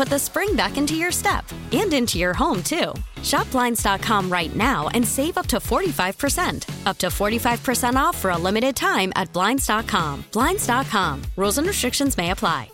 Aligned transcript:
put 0.00 0.08
the 0.08 0.18
spring 0.18 0.56
back 0.56 0.78
into 0.78 0.94
your 0.94 1.12
step 1.12 1.44
and 1.72 1.92
into 1.92 2.18
your 2.18 2.32
home, 2.32 2.62
too. 2.62 2.94
Shop 3.22 3.50
Blinds.com 3.50 4.32
right 4.32 4.56
now 4.56 4.88
and 4.94 5.06
save 5.06 5.36
up 5.36 5.46
to 5.48 5.58
45%. 5.58 6.86
Up 6.86 6.96
to 6.96 7.08
45% 7.08 7.96
off 7.96 8.16
for 8.16 8.30
a 8.30 8.38
limited 8.38 8.74
time 8.74 9.12
at 9.14 9.30
Blinds.com. 9.34 10.24
Blinds.com. 10.32 11.22
Rules 11.36 11.58
and 11.58 11.66
restrictions 11.66 12.16
may 12.16 12.30
apply. 12.30 12.70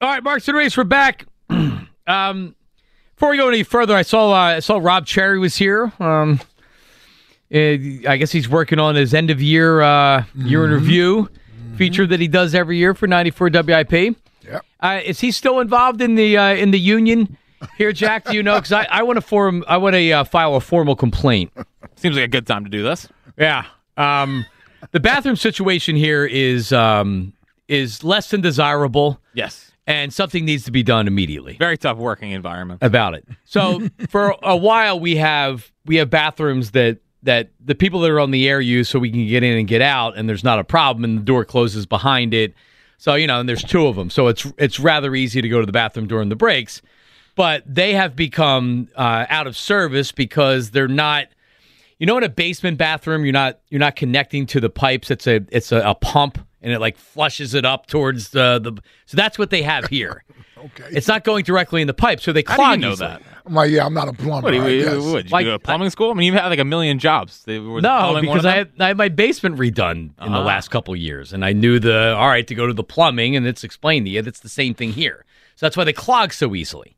All 0.00 0.08
right, 0.08 0.22
Marks 0.22 0.46
and 0.46 0.56
Reese, 0.56 0.76
we're 0.76 0.84
back. 0.84 1.26
um, 2.06 2.54
before 3.16 3.30
we 3.30 3.38
go 3.38 3.48
any 3.48 3.64
further, 3.64 3.96
I 3.96 4.02
saw 4.02 4.30
uh, 4.30 4.56
I 4.56 4.60
saw 4.60 4.76
Rob 4.76 5.04
Cherry 5.04 5.40
was 5.40 5.56
here. 5.56 5.92
Um, 5.98 6.38
eh, 7.50 8.02
I 8.06 8.18
guess 8.18 8.30
he's 8.30 8.48
working 8.48 8.78
on 8.78 8.94
his 8.94 9.14
end 9.14 9.30
of 9.30 9.42
year 9.42 9.80
uh, 9.80 10.22
year 10.36 10.64
in 10.64 10.70
review 10.70 11.28
feature 11.76 12.06
that 12.06 12.20
he 12.20 12.28
does 12.28 12.54
every 12.54 12.76
year 12.76 12.94
for 12.94 13.08
94 13.08 13.50
WIP. 13.52 14.16
Yep. 14.46 14.64
Uh, 14.80 15.00
is 15.04 15.20
he 15.20 15.30
still 15.30 15.60
involved 15.60 16.00
in 16.00 16.14
the 16.14 16.36
uh, 16.36 16.54
in 16.54 16.70
the 16.70 16.80
union 16.80 17.36
here, 17.78 17.92
Jack? 17.92 18.24
Do 18.26 18.34
you 18.34 18.42
know? 18.42 18.56
Because 18.56 18.72
I, 18.72 18.86
I 18.90 19.02
want 19.02 19.16
to 19.16 19.20
form 19.20 19.64
I 19.68 19.76
want 19.76 19.94
to 19.94 20.10
uh, 20.12 20.24
file 20.24 20.54
a 20.54 20.60
formal 20.60 20.96
complaint. 20.96 21.52
Seems 21.96 22.16
like 22.16 22.24
a 22.24 22.28
good 22.28 22.46
time 22.46 22.64
to 22.64 22.70
do 22.70 22.82
this. 22.82 23.08
Yeah. 23.38 23.64
Um, 23.96 24.44
the 24.92 25.00
bathroom 25.00 25.36
situation 25.36 25.96
here 25.96 26.24
is 26.26 26.72
um, 26.72 27.32
is 27.68 28.04
less 28.04 28.30
than 28.30 28.40
desirable, 28.42 29.20
Yes. 29.34 29.72
and 29.86 30.12
something 30.12 30.44
needs 30.44 30.64
to 30.64 30.70
be 30.70 30.82
done 30.82 31.08
immediately 31.08 31.56
Very 31.58 31.76
tough 31.78 31.96
working 31.96 32.30
environment. 32.32 32.82
about 32.82 33.14
it. 33.14 33.26
So 33.44 33.88
for 34.10 34.36
a 34.42 34.56
while 34.56 35.00
we 35.00 35.16
have 35.16 35.72
we 35.86 35.96
have 35.96 36.10
bathrooms 36.10 36.72
that 36.72 36.98
that 37.22 37.50
the 37.64 37.74
people 37.74 38.00
that 38.00 38.10
are 38.10 38.20
on 38.20 38.30
the 38.30 38.48
air 38.48 38.60
use 38.60 38.88
so 38.88 38.98
we 39.00 39.10
can 39.10 39.26
get 39.26 39.42
in 39.42 39.58
and 39.58 39.66
get 39.66 39.80
out 39.82 40.16
and 40.16 40.28
there's 40.28 40.44
not 40.44 40.58
a 40.60 40.64
problem 40.64 41.02
and 41.04 41.18
the 41.18 41.22
door 41.22 41.44
closes 41.44 41.84
behind 41.86 42.32
it. 42.34 42.54
So 42.98 43.14
you 43.14 43.26
know, 43.26 43.40
and 43.40 43.48
there's 43.48 43.62
two 43.62 43.86
of 43.86 43.96
them. 43.96 44.10
So 44.10 44.28
it's 44.28 44.46
it's 44.58 44.80
rather 44.80 45.14
easy 45.14 45.42
to 45.42 45.48
go 45.48 45.60
to 45.60 45.66
the 45.66 45.72
bathroom 45.72 46.06
during 46.06 46.28
the 46.28 46.36
breaks. 46.36 46.82
But 47.34 47.62
they 47.66 47.92
have 47.92 48.16
become 48.16 48.88
uh, 48.96 49.26
out 49.28 49.46
of 49.46 49.56
service 49.56 50.10
because 50.10 50.70
they're 50.70 50.88
not 50.88 51.26
you 51.98 52.06
know 52.06 52.16
in 52.16 52.24
a 52.24 52.28
basement 52.28 52.78
bathroom 52.78 53.24
you're 53.24 53.32
not 53.32 53.58
you're 53.68 53.78
not 53.80 53.96
connecting 53.96 54.46
to 54.46 54.60
the 54.60 54.70
pipes 54.70 55.10
it's 55.10 55.26
a 55.26 55.40
it's 55.50 55.72
a, 55.72 55.78
a 55.80 55.94
pump 55.94 56.38
and 56.62 56.72
it 56.72 56.78
like 56.78 56.96
flushes 56.96 57.54
it 57.54 57.64
up 57.64 57.86
towards 57.86 58.30
the 58.30 58.58
the 58.62 58.72
so 59.06 59.16
that's 59.16 59.38
what 59.38 59.48
they 59.50 59.62
have 59.62 59.86
here 59.86 60.22
Okay. 60.58 60.84
it's 60.90 61.06
not 61.08 61.24
going 61.24 61.44
directly 61.44 61.80
in 61.80 61.86
the 61.86 61.94
pipe 61.94 62.20
so 62.20 62.32
they 62.32 62.42
How 62.46 62.56
do 62.56 62.62
you 62.72 62.76
know 62.78 62.92
easily. 62.92 63.08
that? 63.10 63.22
I'm 63.46 63.54
like, 63.54 63.70
yeah, 63.70 63.86
I'm 63.86 63.94
not 63.94 64.08
a 64.08 64.12
plumber. 64.12 64.42
What, 64.42 64.50
do 64.50 64.56
you, 64.56 64.62
I 64.64 64.94
guess. 64.94 65.04
what, 65.04 65.16
did 65.22 65.26
you 65.26 65.32
Like, 65.32 65.44
go 65.44 65.50
to 65.50 65.54
a 65.54 65.58
plumbing 65.60 65.90
school? 65.90 66.10
I 66.10 66.14
mean, 66.14 66.26
you 66.32 66.38
had 66.38 66.48
like 66.48 66.58
a 66.58 66.64
million 66.64 66.98
jobs. 66.98 67.44
They 67.44 67.58
were 67.60 67.80
no 67.80 67.88
plumbing 67.98 68.28
one 68.28 68.36
because 68.38 68.44
of 68.44 68.50
I 68.50 68.56
them? 68.64 68.72
had, 68.78 68.82
I 68.84 68.88
had 68.88 68.96
my 68.96 69.08
basement 69.08 69.56
redone 69.56 69.96
in 70.20 70.32
the 70.32 70.38
Ah. 70.38 70.44
last 70.44 70.68
couple 70.70 70.94
years 70.96 71.32
and 71.32 71.44
i 71.44 71.52
knew 71.52 71.78
the 71.78 72.14
all 72.16 72.26
right 72.28 72.46
to 72.48 72.54
go 72.54 72.66
to 72.66 72.72
the 72.72 72.82
plumbing 72.84 73.36
and 73.36 73.46
it's 73.46 73.62
explained 73.64 74.06
to 74.06 74.10
you 74.10 74.20
that's 74.22 74.40
the 74.40 74.48
same 74.48 74.74
thing 74.74 74.90
here 74.92 75.24
so 75.54 75.64
that's 75.66 75.76
why 75.76 75.84
they 75.84 75.92
clog 75.92 76.32
so 76.32 76.54
easily 76.54 76.96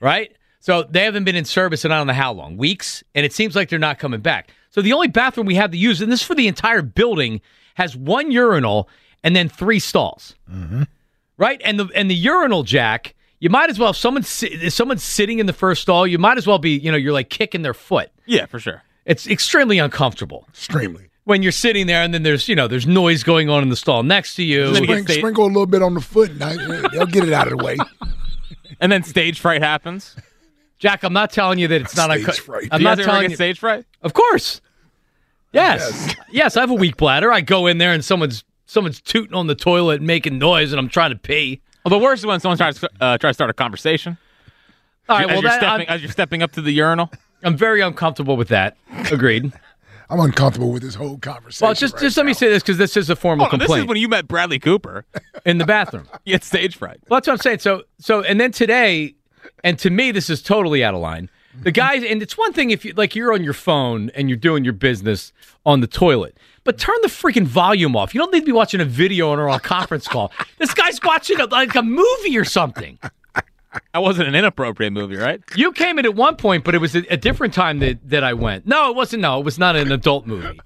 right 0.00 0.32
so 0.60 0.82
they 0.82 1.04
haven't 1.04 1.24
been 1.24 1.36
in 1.36 1.44
service 1.44 1.84
in 1.84 1.92
I 1.92 1.98
don't 1.98 2.06
know 2.06 2.12
how 2.14 2.32
long, 2.32 2.56
weeks, 2.56 3.04
and 3.14 3.24
it 3.26 3.32
seems 3.34 3.54
like 3.54 3.68
they're 3.68 3.78
not 3.78 3.98
coming 3.98 4.20
back. 4.20 4.48
So 4.70 4.80
the 4.80 4.94
only 4.94 5.08
bathroom 5.08 5.46
we 5.46 5.56
have 5.56 5.70
to 5.72 5.76
use, 5.76 6.00
and 6.00 6.10
this 6.10 6.22
is 6.22 6.26
for 6.26 6.34
the 6.34 6.48
entire 6.48 6.80
building, 6.80 7.42
has 7.74 7.94
one 7.94 8.30
urinal 8.30 8.88
and 9.22 9.36
then 9.36 9.48
three 9.50 9.78
stalls. 9.78 10.34
Right, 11.36 11.60
and 11.64 11.78
the 11.80 11.88
and 11.94 12.08
the 12.10 12.14
urinal 12.14 12.62
jack, 12.62 13.14
you 13.44 13.50
might 13.50 13.68
as 13.68 13.78
well 13.78 13.90
if 13.90 13.96
someone's 13.98 14.26
si- 14.26 14.46
if 14.46 14.72
someone's 14.72 15.02
sitting 15.04 15.38
in 15.38 15.44
the 15.44 15.52
first 15.52 15.82
stall, 15.82 16.06
you 16.06 16.16
might 16.16 16.38
as 16.38 16.46
well 16.46 16.58
be, 16.58 16.70
you 16.78 16.90
know, 16.90 16.96
you're 16.96 17.12
like 17.12 17.28
kicking 17.28 17.60
their 17.60 17.74
foot. 17.74 18.10
Yeah, 18.24 18.46
for 18.46 18.58
sure. 18.58 18.82
It's 19.04 19.26
extremely 19.26 19.78
uncomfortable 19.78 20.46
Extremely. 20.48 21.10
when 21.24 21.42
you're 21.42 21.52
sitting 21.52 21.86
there, 21.86 22.00
and 22.02 22.14
then 22.14 22.22
there's 22.22 22.48
you 22.48 22.56
know 22.56 22.66
there's 22.68 22.86
noise 22.86 23.22
going 23.22 23.50
on 23.50 23.62
in 23.62 23.68
the 23.68 23.76
stall 23.76 24.02
next 24.02 24.36
to 24.36 24.42
you. 24.42 24.70
then 24.72 24.82
you 24.84 24.86
get 24.88 24.92
Spring, 25.02 25.04
sta- 25.04 25.18
sprinkle 25.20 25.44
a 25.44 25.48
little 25.48 25.66
bit 25.66 25.82
on 25.82 25.92
the 25.92 26.00
foot, 26.00 26.30
and 26.30 26.42
I, 26.42 26.56
they'll 26.88 27.04
get 27.04 27.24
it 27.28 27.34
out 27.34 27.52
of 27.52 27.58
the 27.58 27.64
way. 27.64 27.76
And 28.80 28.90
then 28.90 29.02
stage 29.04 29.38
fright 29.38 29.62
happens. 29.62 30.16
Jack, 30.78 31.04
I'm 31.04 31.12
not 31.12 31.30
telling 31.30 31.58
you 31.60 31.68
that 31.68 31.80
it's 31.82 31.96
not. 31.96 32.10
A 32.10 32.14
stage 32.14 32.28
unco- 32.28 32.42
fright. 32.42 32.68
I'm 32.72 32.78
Do 32.78 32.82
you 32.82 32.88
not 32.88 32.96
guys 32.96 32.98
ever 33.00 33.06
telling 33.12 33.22
get 33.22 33.30
you. 33.30 33.36
stage 33.36 33.58
fright? 33.60 33.84
Of 34.02 34.14
course. 34.14 34.60
Yes. 35.52 36.14
yes. 36.30 36.56
I 36.56 36.60
have 36.60 36.70
a 36.70 36.74
weak 36.74 36.96
bladder. 36.96 37.32
I 37.32 37.40
go 37.40 37.66
in 37.66 37.78
there 37.78 37.92
and 37.92 38.04
someone's 38.04 38.42
someone's 38.66 39.00
tooting 39.00 39.34
on 39.34 39.46
the 39.46 39.54
toilet 39.54 39.98
and 40.00 40.06
making 40.06 40.38
noise 40.38 40.72
and 40.72 40.80
I'm 40.80 40.88
trying 40.88 41.10
to 41.10 41.16
pee. 41.18 41.60
Well, 41.84 41.98
the 41.98 42.02
worst 42.02 42.22
is 42.22 42.26
when 42.26 42.40
someone 42.40 42.56
tries 42.56 42.78
to 42.80 42.90
uh, 43.00 43.18
try 43.18 43.30
to 43.30 43.34
start 43.34 43.50
a 43.50 43.54
conversation. 43.54 44.16
All 45.08 45.18
right, 45.18 45.24
as, 45.24 45.26
well 45.28 45.42
you're 45.42 45.50
that, 45.50 45.60
stepping, 45.60 45.88
I'm, 45.88 45.94
as 45.94 46.02
you're 46.02 46.10
stepping 46.12 46.42
up 46.42 46.52
to 46.52 46.62
the 46.62 46.72
urinal. 46.72 47.10
I'm 47.42 47.56
very 47.56 47.82
uncomfortable 47.82 48.36
with 48.36 48.48
that. 48.48 48.76
Agreed. 49.12 49.52
I'm 50.10 50.20
uncomfortable 50.20 50.70
with 50.70 50.82
this 50.82 50.94
whole 50.94 51.18
conversation. 51.18 51.66
well, 51.66 51.74
just 51.74 51.94
right 51.94 52.02
just 52.02 52.16
let 52.16 52.26
me 52.26 52.34
say 52.34 52.48
this 52.48 52.62
because 52.62 52.78
this 52.78 52.96
is 52.96 53.10
a 53.10 53.16
formal 53.16 53.46
Hold 53.46 53.54
on, 53.54 53.58
this 53.58 53.66
is 53.66 53.68
complaint 53.68 53.88
when 53.88 53.98
you 53.98 54.08
met 54.08 54.28
Bradley 54.28 54.58
Cooper. 54.58 55.04
in 55.44 55.58
the 55.58 55.66
bathroom. 55.66 56.08
You 56.24 56.34
had 56.34 56.44
stage 56.44 56.76
fright. 56.76 57.00
Well, 57.08 57.18
that's 57.18 57.26
what 57.26 57.34
I'm 57.34 57.38
saying. 57.38 57.58
So 57.58 57.82
so 57.98 58.22
and 58.22 58.40
then 58.40 58.50
today, 58.50 59.14
and 59.62 59.78
to 59.78 59.90
me 59.90 60.10
this 60.10 60.30
is 60.30 60.42
totally 60.42 60.82
out 60.82 60.94
of 60.94 61.00
line. 61.00 61.28
The 61.62 61.70
guys, 61.70 62.02
and 62.02 62.20
it's 62.20 62.36
one 62.36 62.52
thing 62.52 62.70
if 62.70 62.84
you 62.84 62.94
like 62.94 63.14
you're 63.14 63.32
on 63.32 63.44
your 63.44 63.52
phone 63.52 64.10
and 64.14 64.28
you're 64.28 64.38
doing 64.38 64.64
your 64.64 64.72
business 64.72 65.32
on 65.64 65.80
the 65.80 65.86
toilet, 65.86 66.36
but 66.64 66.78
turn 66.78 66.96
the 67.02 67.08
freaking 67.08 67.46
volume 67.46 67.94
off. 67.96 68.14
You 68.14 68.20
don't 68.20 68.32
need 68.32 68.40
to 68.40 68.46
be 68.46 68.52
watching 68.52 68.80
a 68.80 68.84
video 68.84 69.30
or 69.30 69.48
on 69.48 69.56
a 69.56 69.60
conference 69.60 70.08
call. 70.08 70.32
This 70.58 70.74
guy's 70.74 70.98
watching 71.02 71.38
a, 71.40 71.44
like 71.46 71.74
a 71.74 71.82
movie 71.82 72.36
or 72.36 72.44
something. 72.44 72.98
That 73.92 74.02
wasn't 74.02 74.28
an 74.28 74.36
inappropriate 74.36 74.92
movie, 74.92 75.16
right? 75.16 75.42
You 75.56 75.72
came 75.72 75.98
in 75.98 76.04
at 76.04 76.14
one 76.14 76.36
point, 76.36 76.62
but 76.64 76.76
it 76.76 76.78
was 76.78 76.94
a, 76.94 77.00
a 77.12 77.16
different 77.16 77.54
time 77.54 77.80
that, 77.80 78.08
that 78.08 78.22
I 78.22 78.32
went. 78.32 78.66
No, 78.66 78.88
it 78.90 78.94
wasn't. 78.96 79.22
No, 79.22 79.40
it 79.40 79.44
was 79.44 79.58
not 79.58 79.74
an 79.74 79.90
adult 79.90 80.26
movie. 80.26 80.60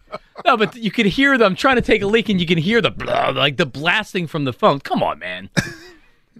No, 0.44 0.58
but 0.58 0.76
you 0.76 0.90
could 0.90 1.06
hear 1.06 1.38
them 1.38 1.54
trying 1.56 1.76
to 1.76 1.82
take 1.82 2.02
a 2.02 2.06
leak, 2.06 2.28
and 2.28 2.38
you 2.38 2.46
can 2.46 2.58
hear 2.58 2.82
the 2.82 2.90
blah, 2.90 3.30
like 3.30 3.56
the 3.56 3.64
blasting 3.64 4.26
from 4.26 4.44
the 4.44 4.52
phone. 4.52 4.80
Come 4.80 5.02
on, 5.02 5.18
man. 5.18 5.48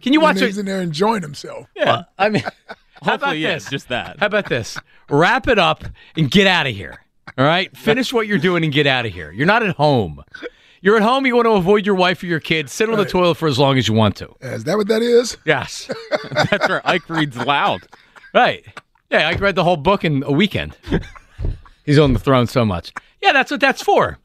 Can 0.02 0.12
you 0.12 0.20
watch 0.20 0.36
And 0.36 0.46
he's 0.46 0.58
it? 0.58 0.60
in 0.60 0.66
there 0.66 0.82
enjoying 0.82 1.22
himself. 1.22 1.66
Yeah. 1.74 2.02
I 2.18 2.28
mean, 2.28 2.42
how 2.42 2.50
about 3.14 3.20
Hopefully, 3.20 3.38
yes, 3.38 3.64
this? 3.64 3.70
just 3.70 3.88
that. 3.88 4.18
How 4.20 4.26
about 4.26 4.48
this? 4.50 4.78
Wrap 5.08 5.48
it 5.48 5.58
up 5.58 5.84
and 6.16 6.30
get 6.30 6.46
out 6.46 6.66
of 6.66 6.74
here. 6.74 7.02
All 7.36 7.44
right? 7.44 7.74
Finish 7.76 8.12
what 8.12 8.26
you're 8.26 8.38
doing 8.38 8.64
and 8.64 8.72
get 8.72 8.86
out 8.86 9.04
of 9.06 9.12
here. 9.12 9.30
You're 9.32 9.46
not 9.46 9.62
at 9.62 9.76
home. 9.76 10.24
You're 10.80 10.96
at 10.96 11.02
home. 11.02 11.26
You 11.26 11.34
want 11.34 11.46
to 11.46 11.52
avoid 11.52 11.84
your 11.84 11.94
wife 11.96 12.22
or 12.22 12.26
your 12.26 12.40
kids. 12.40 12.72
Sit 12.72 12.88
on 12.88 12.96
the 12.98 13.04
toilet 13.04 13.34
for 13.36 13.48
as 13.48 13.58
long 13.58 13.78
as 13.78 13.88
you 13.88 13.94
want 13.94 14.16
to. 14.16 14.34
Is 14.40 14.64
that 14.64 14.76
what 14.76 14.86
that 14.88 15.02
is? 15.02 15.36
Yes. 15.44 15.90
That's 16.50 16.68
where 16.68 16.86
Ike 16.88 17.08
reads 17.10 17.36
loud. 17.36 17.86
Right. 18.32 18.64
Yeah, 19.10 19.28
I 19.28 19.34
read 19.34 19.54
the 19.56 19.64
whole 19.64 19.76
book 19.76 20.04
in 20.04 20.22
a 20.24 20.30
weekend. 20.32 20.76
He's 21.84 21.98
on 21.98 22.12
the 22.12 22.18
throne 22.18 22.46
so 22.46 22.64
much. 22.64 22.92
Yeah, 23.22 23.32
that's 23.32 23.50
what 23.50 23.60
that's 23.60 23.82
for. 23.82 24.18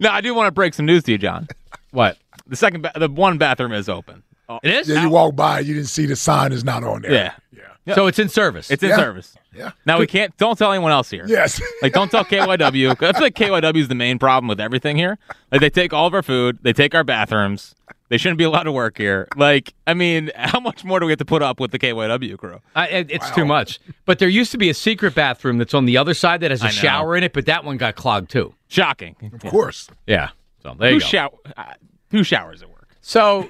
now, 0.00 0.12
I 0.14 0.20
do 0.20 0.34
want 0.34 0.46
to 0.46 0.50
break 0.50 0.74
some 0.74 0.86
news 0.86 1.02
to 1.04 1.12
you, 1.12 1.18
John. 1.18 1.46
What? 1.90 2.16
The 2.46 2.56
second, 2.56 2.80
ba- 2.82 2.92
the 2.96 3.08
one 3.08 3.38
bathroom 3.38 3.72
is 3.72 3.88
open. 3.88 4.22
Oh, 4.48 4.58
It 4.62 4.70
is? 4.74 4.88
Yeah, 4.88 5.02
you 5.02 5.10
walk 5.10 5.36
by, 5.36 5.60
you 5.60 5.74
didn't 5.74 5.88
see 5.88 6.06
the 6.06 6.16
sign 6.16 6.52
is 6.52 6.64
not 6.64 6.82
on 6.82 7.02
there. 7.02 7.12
yeah, 7.12 7.32
Yeah. 7.52 7.62
So 7.94 8.06
it's 8.06 8.18
in 8.18 8.28
service. 8.30 8.70
it's 8.70 8.82
in 8.82 8.88
Yeah. 8.90 8.96
service. 8.96 9.34
Yeah. 9.54 9.72
Now 9.84 9.98
we 9.98 10.06
can't. 10.06 10.34
Don't 10.38 10.58
tell 10.58 10.72
anyone 10.72 10.90
else 10.92 11.10
here. 11.10 11.24
Yes. 11.28 11.60
Like, 11.82 11.92
don't 11.92 12.10
tell 12.10 12.24
KYW. 12.24 12.96
'cause 12.96 13.08
I 13.10 13.12
feel 13.12 13.22
like 13.22 13.34
KYW 13.34 13.76
is 13.80 13.88
the 13.88 13.94
main 13.94 14.18
problem 14.18 14.48
with 14.48 14.58
everything 14.60 14.96
here. 14.96 15.18
Like, 15.52 15.60
they 15.60 15.68
take 15.70 15.92
all 15.92 16.06
of 16.06 16.14
our 16.14 16.22
food, 16.22 16.58
they 16.62 16.72
take 16.72 16.94
our 16.94 17.04
bathrooms, 17.04 17.74
They 18.08 18.16
shouldn't 18.18 18.38
be 18.38 18.44
allowed 18.44 18.64
to 18.64 18.72
work 18.72 18.96
here. 18.98 19.28
Like, 19.36 19.74
I 19.86 19.94
mean, 19.94 20.30
how 20.36 20.60
much 20.60 20.84
more 20.84 20.98
do 21.00 21.06
we 21.06 21.12
have 21.12 21.18
to 21.18 21.24
put 21.24 21.42
up 21.42 21.60
with 21.60 21.70
the 21.72 21.78
KYW 21.78 22.36
crew? 22.38 22.60
I, 22.74 22.86
it- 22.88 23.10
it's 23.10 23.30
too 23.32 23.44
much. 23.44 23.80
But 24.06 24.18
there 24.18 24.28
used 24.28 24.50
to 24.52 24.58
be 24.58 24.70
a 24.70 24.74
secret 24.74 25.14
bathroom 25.14 25.58
that's 25.58 25.74
on 25.74 25.84
the 25.84 25.96
other 25.98 26.14
side 26.14 26.40
that 26.40 26.50
has 26.50 26.62
a 26.62 26.66
know. 26.66 26.70
shower 26.70 27.16
in 27.16 27.22
it, 27.24 27.32
but 27.32 27.44
that 27.46 27.64
one 27.64 27.76
got 27.76 27.96
clogged 27.96 28.30
too. 28.30 28.54
Shocking. 28.68 29.16
Of 29.42 29.50
course. 29.50 29.88
Yeah. 30.06 30.30
So 30.62 30.74
there 30.78 30.88
Who 30.90 30.94
you 30.96 31.00
go. 31.00 31.06
shower? 31.06 31.30
Uh, 31.56 31.64
who 32.10 32.22
showers 32.24 32.62
at 32.62 32.70
work? 32.70 32.88
so, 33.02 33.48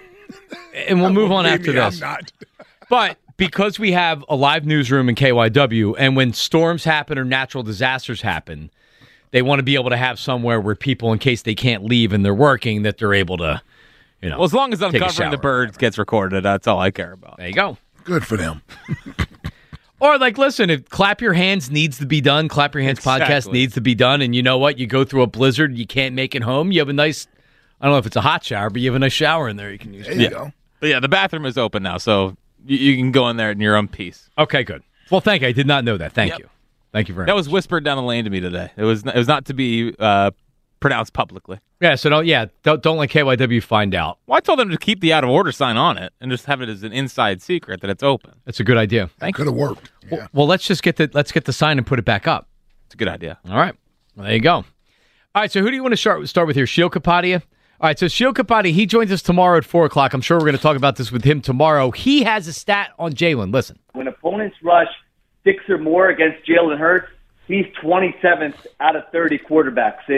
and 0.75 1.01
we'll 1.01 1.13
move 1.21 1.31
on 1.33 1.45
Believe 1.45 1.61
after 1.61 1.73
me, 1.73 1.79
this. 1.81 2.03
I'm 2.03 2.09
not. 2.11 2.33
But 2.91 3.19
because 3.37 3.79
we 3.79 3.93
have 3.93 4.25
a 4.29 4.37
live 4.37 4.65
newsroom 4.65 5.09
in 5.09 5.15
KYW, 5.15 5.95
and 5.99 6.17
when 6.17 6.33
storms 6.33 6.85
happen 6.85 7.19
or 7.19 7.25
natural 7.25 7.63
disasters 7.63 8.23
happen, 8.23 8.71
they 9.31 9.43
want 9.43 9.59
to 9.59 9.65
be 9.65 9.75
able 9.75 9.91
to 9.91 9.97
have 9.97 10.19
somewhere 10.19 10.61
where 10.61 10.75
people, 10.75 11.13
in 11.13 11.19
case 11.19 11.43
they 11.43 11.55
can't 11.55 11.85
leave 11.85 12.13
and 12.13 12.25
they're 12.25 12.35
working, 12.35 12.83
that 12.83 12.99
they're 12.99 13.15
able 13.15 13.37
to, 13.39 13.61
you 14.23 14.31
know. 14.31 14.37
Well, 14.39 14.45
as 14.45 14.55
long 14.55 14.73
as 14.73 14.79
Take 14.79 14.95
a 14.95 14.97
uncovering 14.97 15.31
the 15.31 15.39
birds 15.39 15.77
gets 15.77 15.99
recorded, 15.99 16.45
that's 16.45 16.67
all 16.67 16.79
I 16.79 16.91
care 16.91 17.13
about. 17.13 17.39
there 17.39 17.49
you 17.49 17.55
go. 17.55 17.79
Good 18.05 18.25
for 18.27 18.37
them. 18.37 18.63
Or 20.01 20.19
like, 20.19 20.37
listen, 20.37 20.69
if 20.69 20.87
clap 20.91 21.23
your 21.23 21.33
hands 21.33 21.71
needs 21.71 21.97
to 21.99 22.05
be 22.05 22.21
done, 22.21 22.49
clap 22.49 22.75
your 22.75 22.83
hands 22.83 23.01
podcast 23.01 23.51
needs 23.51 23.73
to 23.73 23.81
be 23.81 23.95
done, 23.95 24.21
and 24.21 24.35
you 24.35 24.43
know 24.43 24.59
what? 24.59 24.79
You 24.79 24.87
go 24.87 25.03
through 25.03 25.23
a 25.23 25.27
blizzard, 25.27 25.79
you 25.79 25.87
can't 25.87 26.15
make 26.15 26.35
it 26.35 26.43
home. 26.43 26.73
You 26.73 26.81
have 26.81 26.91
a 26.91 26.93
nice, 26.93 27.27
I 27.81 27.87
don't 27.87 27.95
know 27.95 27.99
if 27.99 28.05
it's 28.05 28.17
a 28.17 28.21
hot 28.21 28.45
shower, 28.45 28.69
but 28.69 28.83
you 28.83 28.91
have 28.91 28.97
a 28.97 28.99
nice 28.99 29.15
shower 29.15 29.49
in 29.49 29.57
there 29.57 29.73
you 29.73 29.79
can 29.79 29.95
use. 29.95 30.07
There 30.07 30.15
you 30.15 30.29
go. 30.29 30.53
But 30.81 30.89
yeah, 30.89 31.01
the 31.01 31.09
bathroom 31.09 31.47
is 31.47 31.57
open 31.57 31.83
now, 31.83 31.97
so 31.97 32.37
you, 32.67 32.77
you 32.79 32.97
can 32.97 33.13
go 33.13 33.29
in 33.29 33.37
there 33.37 33.51
in 33.51 33.61
your 33.61 33.77
own 33.77 33.89
peace. 33.89 34.31
Okay, 34.39 34.63
good. 34.65 34.83
Well, 35.11 35.21
thank 35.21 35.43
you. 35.43 35.49
I 35.49 35.53
did 35.53 35.67
not 35.67 35.85
know 35.85 35.97
that. 35.97 36.13
Thank 36.13 36.31
Yep. 36.33 36.39
you. 36.41 36.49
Thank 36.93 37.09
you 37.09 37.15
very 37.15 37.27
That 37.27 37.33
much. 37.33 37.39
was 37.39 37.49
whispered 37.49 37.85
down 37.85 37.97
the 37.97 38.03
lane 38.03 38.25
to 38.25 38.31
me 38.31 38.41
today. 38.41 38.71
It 38.77 38.85
was 38.85 39.05
it 39.05 39.15
was 39.17 39.27
not 39.29 39.47
to 39.47 39.55
be 39.55 39.95
uh, 39.99 40.31
pronounced 40.81 41.13
publicly. 41.13 41.59
yeah. 41.81 41.95
So 41.97 42.09
don't 42.09 42.25
yeah 42.27 42.47
don't 42.63 42.83
don't 42.83 42.99
let 42.99 43.11
KYW 43.11 43.63
find 43.63 43.95
out. 43.95 44.19
Well, 44.27 44.37
I 44.37 44.41
told 44.41 44.59
them 44.61 44.71
to 44.71 44.79
keep 44.79 45.01
the 45.01 45.13
out 45.13 45.25
of 45.25 45.31
order 45.31 45.51
sign 45.51 45.77
on 45.77 45.99
it 45.99 46.13
and 46.21 46.31
just 46.31 46.47
have 46.47 46.61
it 46.63 46.69
as 46.69 46.83
an 46.85 46.93
inside 46.93 47.43
secret 47.43 47.81
that 47.81 47.91
it's 47.91 48.03
open. 48.03 48.33
That's 48.45 48.61
a 48.61 48.65
good 48.65 48.77
idea. 48.77 49.11
Thank 49.19 49.35
Could 49.37 49.47
have 49.47 49.55
worked. 49.57 49.91
Yeah. 50.11 50.29
Well, 50.33 50.47
let's 50.47 50.67
just 50.67 50.83
get 50.83 50.97
the 50.97 51.11
let's 51.15 51.33
get 51.33 51.47
the 51.47 51.53
sign 51.53 51.79
and 51.79 51.87
put 51.87 51.99
it 51.99 52.05
back 52.05 52.29
up. 52.29 52.49
It's 52.87 52.95
a 52.95 52.97
good 52.99 53.09
idea. 53.09 53.39
All 53.49 53.57
right. 53.57 53.75
Well, 54.15 54.27
there 54.27 54.35
you 54.35 54.41
go. 54.41 54.53
All 54.55 54.65
right. 55.35 55.51
So 55.51 55.63
who 55.63 55.71
do 55.71 55.75
you 55.77 55.83
want 55.83 55.93
to 55.95 55.97
start 55.97 56.29
start 56.29 56.47
with 56.47 56.55
here? 56.57 56.67
Sheil 56.67 56.91
Kapadia. 56.91 57.43
All 57.81 57.89
right. 57.89 57.99
So 57.99 58.09
Sheil 58.09 58.33
Kapadia, 58.33 58.73
he 58.73 58.87
joins 58.87 59.11
us 59.13 59.23
tomorrow 59.23 59.59
at 59.59 59.65
four 59.65 59.85
o'clock. 59.85 60.13
I'm 60.15 60.21
sure 60.21 60.37
we're 60.39 60.45
going 60.47 60.57
to 60.57 60.63
talk 60.63 60.77
about 60.77 60.97
this 60.97 61.11
with 61.13 61.25
him 61.25 61.41
tomorrow. 61.41 61.91
He 61.91 62.23
has 62.23 62.47
a 62.49 62.53
stat 62.53 62.93
on 62.99 63.13
Jalen. 63.13 63.53
Listen. 63.53 63.79
when 63.93 64.07
opponents 64.09 64.57
rush 64.63 64.89
six 65.45 65.63
or 65.69 65.79
more 65.79 66.09
against 66.09 66.47
Jalen 66.49 66.79
Hurts, 66.79 67.09
he's 67.47 67.67
27th 67.83 68.67
out 68.81 68.97
of 68.97 69.03
30 69.13 69.39
quarterbacks 69.39 70.01
i- 70.09 70.13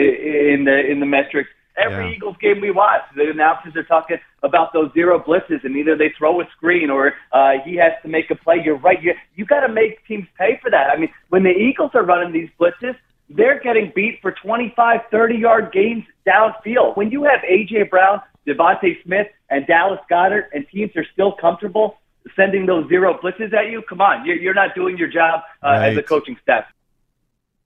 in 0.53 0.63
the 0.65 0.79
in 0.89 0.99
the 0.99 1.05
metrics. 1.05 1.49
Every 1.77 2.05
Yeah. 2.09 2.15
Eagles 2.15 2.35
game 2.41 2.59
we 2.59 2.71
watch, 2.71 3.01
the 3.15 3.29
announcers 3.29 3.75
are 3.75 3.83
talking 3.83 4.17
about 4.41 4.73
those 4.73 4.91
zero 4.93 5.19
blitzes, 5.19 5.63
and 5.63 5.75
either 5.77 5.95
they 5.95 6.09
throw 6.17 6.41
a 6.41 6.45
screen 6.55 6.89
or 6.89 7.13
uh, 7.31 7.59
he 7.63 7.75
has 7.75 7.91
to 8.01 8.07
make 8.07 8.31
a 8.31 8.35
play. 8.35 8.59
You're 8.65 8.77
right. 8.77 8.99
You 9.01 9.13
you 9.35 9.45
got 9.45 9.59
to 9.59 9.71
make 9.71 10.03
teams 10.07 10.25
pay 10.39 10.57
for 10.61 10.71
that. 10.71 10.89
I 10.89 10.97
mean, 10.97 11.09
when 11.29 11.43
the 11.43 11.51
Eagles 11.51 11.91
are 11.93 12.03
running 12.03 12.33
these 12.33 12.49
blitzes, 12.59 12.95
they're 13.29 13.59
getting 13.59 13.91
beat 13.93 14.19
for 14.21 14.31
25, 14.31 15.01
30 15.11 15.35
yard 15.35 15.71
gains 15.71 16.05
downfield. 16.25 16.95
When 16.95 17.11
you 17.11 17.23
have 17.23 17.41
AJ 17.41 17.89
Brown, 17.89 18.21
DeVonta 18.47 19.01
Smith, 19.03 19.27
and 19.49 19.65
Dallas 19.67 19.99
Goedert, 20.09 20.45
and 20.53 20.67
teams 20.69 20.95
are 20.95 21.05
still 21.13 21.33
comfortable 21.33 21.97
sending 22.35 22.65
those 22.65 22.87
zero 22.89 23.17
blitzes 23.17 23.53
at 23.53 23.69
you, 23.71 23.81
come 23.81 24.01
on, 24.01 24.25
you're, 24.25 24.35
you're 24.35 24.53
not 24.53 24.75
doing 24.75 24.97
your 24.97 25.07
job 25.07 25.41
uh, 25.63 25.79
as 25.81 25.97
a 25.97 26.03
coaching 26.03 26.37
staff. 26.41 26.65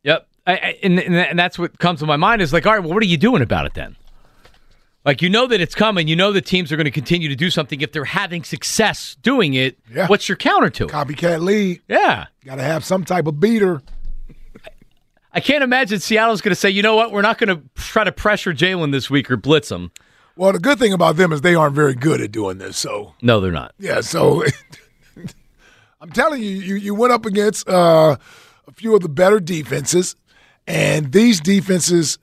Yep. 0.04 0.28
I, 0.46 0.54
I, 0.54 0.80
and, 0.82 1.00
and 1.00 1.16
and 1.16 1.38
that's 1.38 1.60
what 1.60 1.78
comes 1.78 2.00
to 2.00 2.08
my 2.08 2.18
mind 2.18 2.42
is 2.42 2.52
like, 2.52 2.66
all 2.66 2.74
right, 2.74 2.80
well, 2.80 2.94
what 2.94 3.04
are 3.04 3.08
you 3.08 3.18
doing 3.18 3.44
about 3.44 3.68
it 3.68 3.76
then? 3.76 3.96
Like 5.06 5.22
you 5.22 5.30
know 5.30 5.48
that 5.48 5.62
it's 5.62 5.76
coming. 5.76 6.08
You 6.08 6.16
know 6.16 6.32
that 6.32 6.46
teams 6.46 6.72
are 6.72 6.76
going 6.78 6.86
to 6.86 6.92
continue 6.92 7.28
to 7.30 7.36
do 7.36 7.50
something 7.50 7.82
if 7.82 7.92
they're 7.92 8.06
having 8.06 8.44
success 8.44 9.16
doing 9.22 9.54
it. 9.56 9.80
Yeah. 9.92 10.08
What's 10.08 10.30
your 10.30 10.36
counter 10.36 10.70
to 10.72 10.86
it? 10.86 10.92
Copycat 10.92 11.42
lead. 11.42 11.82
Yeah. 11.88 12.26
Got 12.46 12.56
to 12.56 12.64
have 12.64 12.84
some 12.84 13.04
type 13.04 13.28
of 13.28 13.40
beater. 13.40 13.82
I 15.34 15.40
can't 15.40 15.64
imagine 15.64 16.00
Seattle's 16.00 16.42
going 16.42 16.52
to 16.52 16.56
say, 16.60 16.70
you 16.70 16.82
know 16.82 16.96
what, 16.96 17.12
we're 17.12 17.22
not 17.22 17.38
going 17.38 17.56
to 17.56 17.62
try 17.76 18.04
to 18.04 18.12
pressure 18.12 18.54
Jalen 18.54 18.92
this 18.92 19.10
week 19.10 19.32
or 19.32 19.38
blitz 19.38 19.72
him. 19.72 19.92
Well, 20.36 20.52
the 20.54 20.60
good 20.60 20.80
thing 20.80 20.94
about 20.94 21.16
them 21.18 21.32
is 21.32 21.42
they 21.42 21.56
aren't 21.56 21.76
very 21.76 21.94
good 21.94 22.22
at 22.22 22.32
doing 22.32 22.58
this. 22.58 22.78
So 22.78 23.14
No, 23.22 23.40
they're 23.40 23.52
not. 23.52 23.74
yeah, 23.80 24.02
so 24.02 24.44
I'm 26.02 26.10
telling 26.12 26.42
you, 26.42 26.50
you 26.50 26.76
you 26.76 26.96
went 26.96 27.14
up 27.14 27.26
against 27.26 27.68
uh, 27.70 28.18
a 28.68 28.72
few 28.74 28.96
of 28.96 29.02
the 29.02 29.10
better 29.10 29.40
defenses, 29.40 30.16
and 30.66 31.12
these 31.12 31.40
defenses 31.40 32.18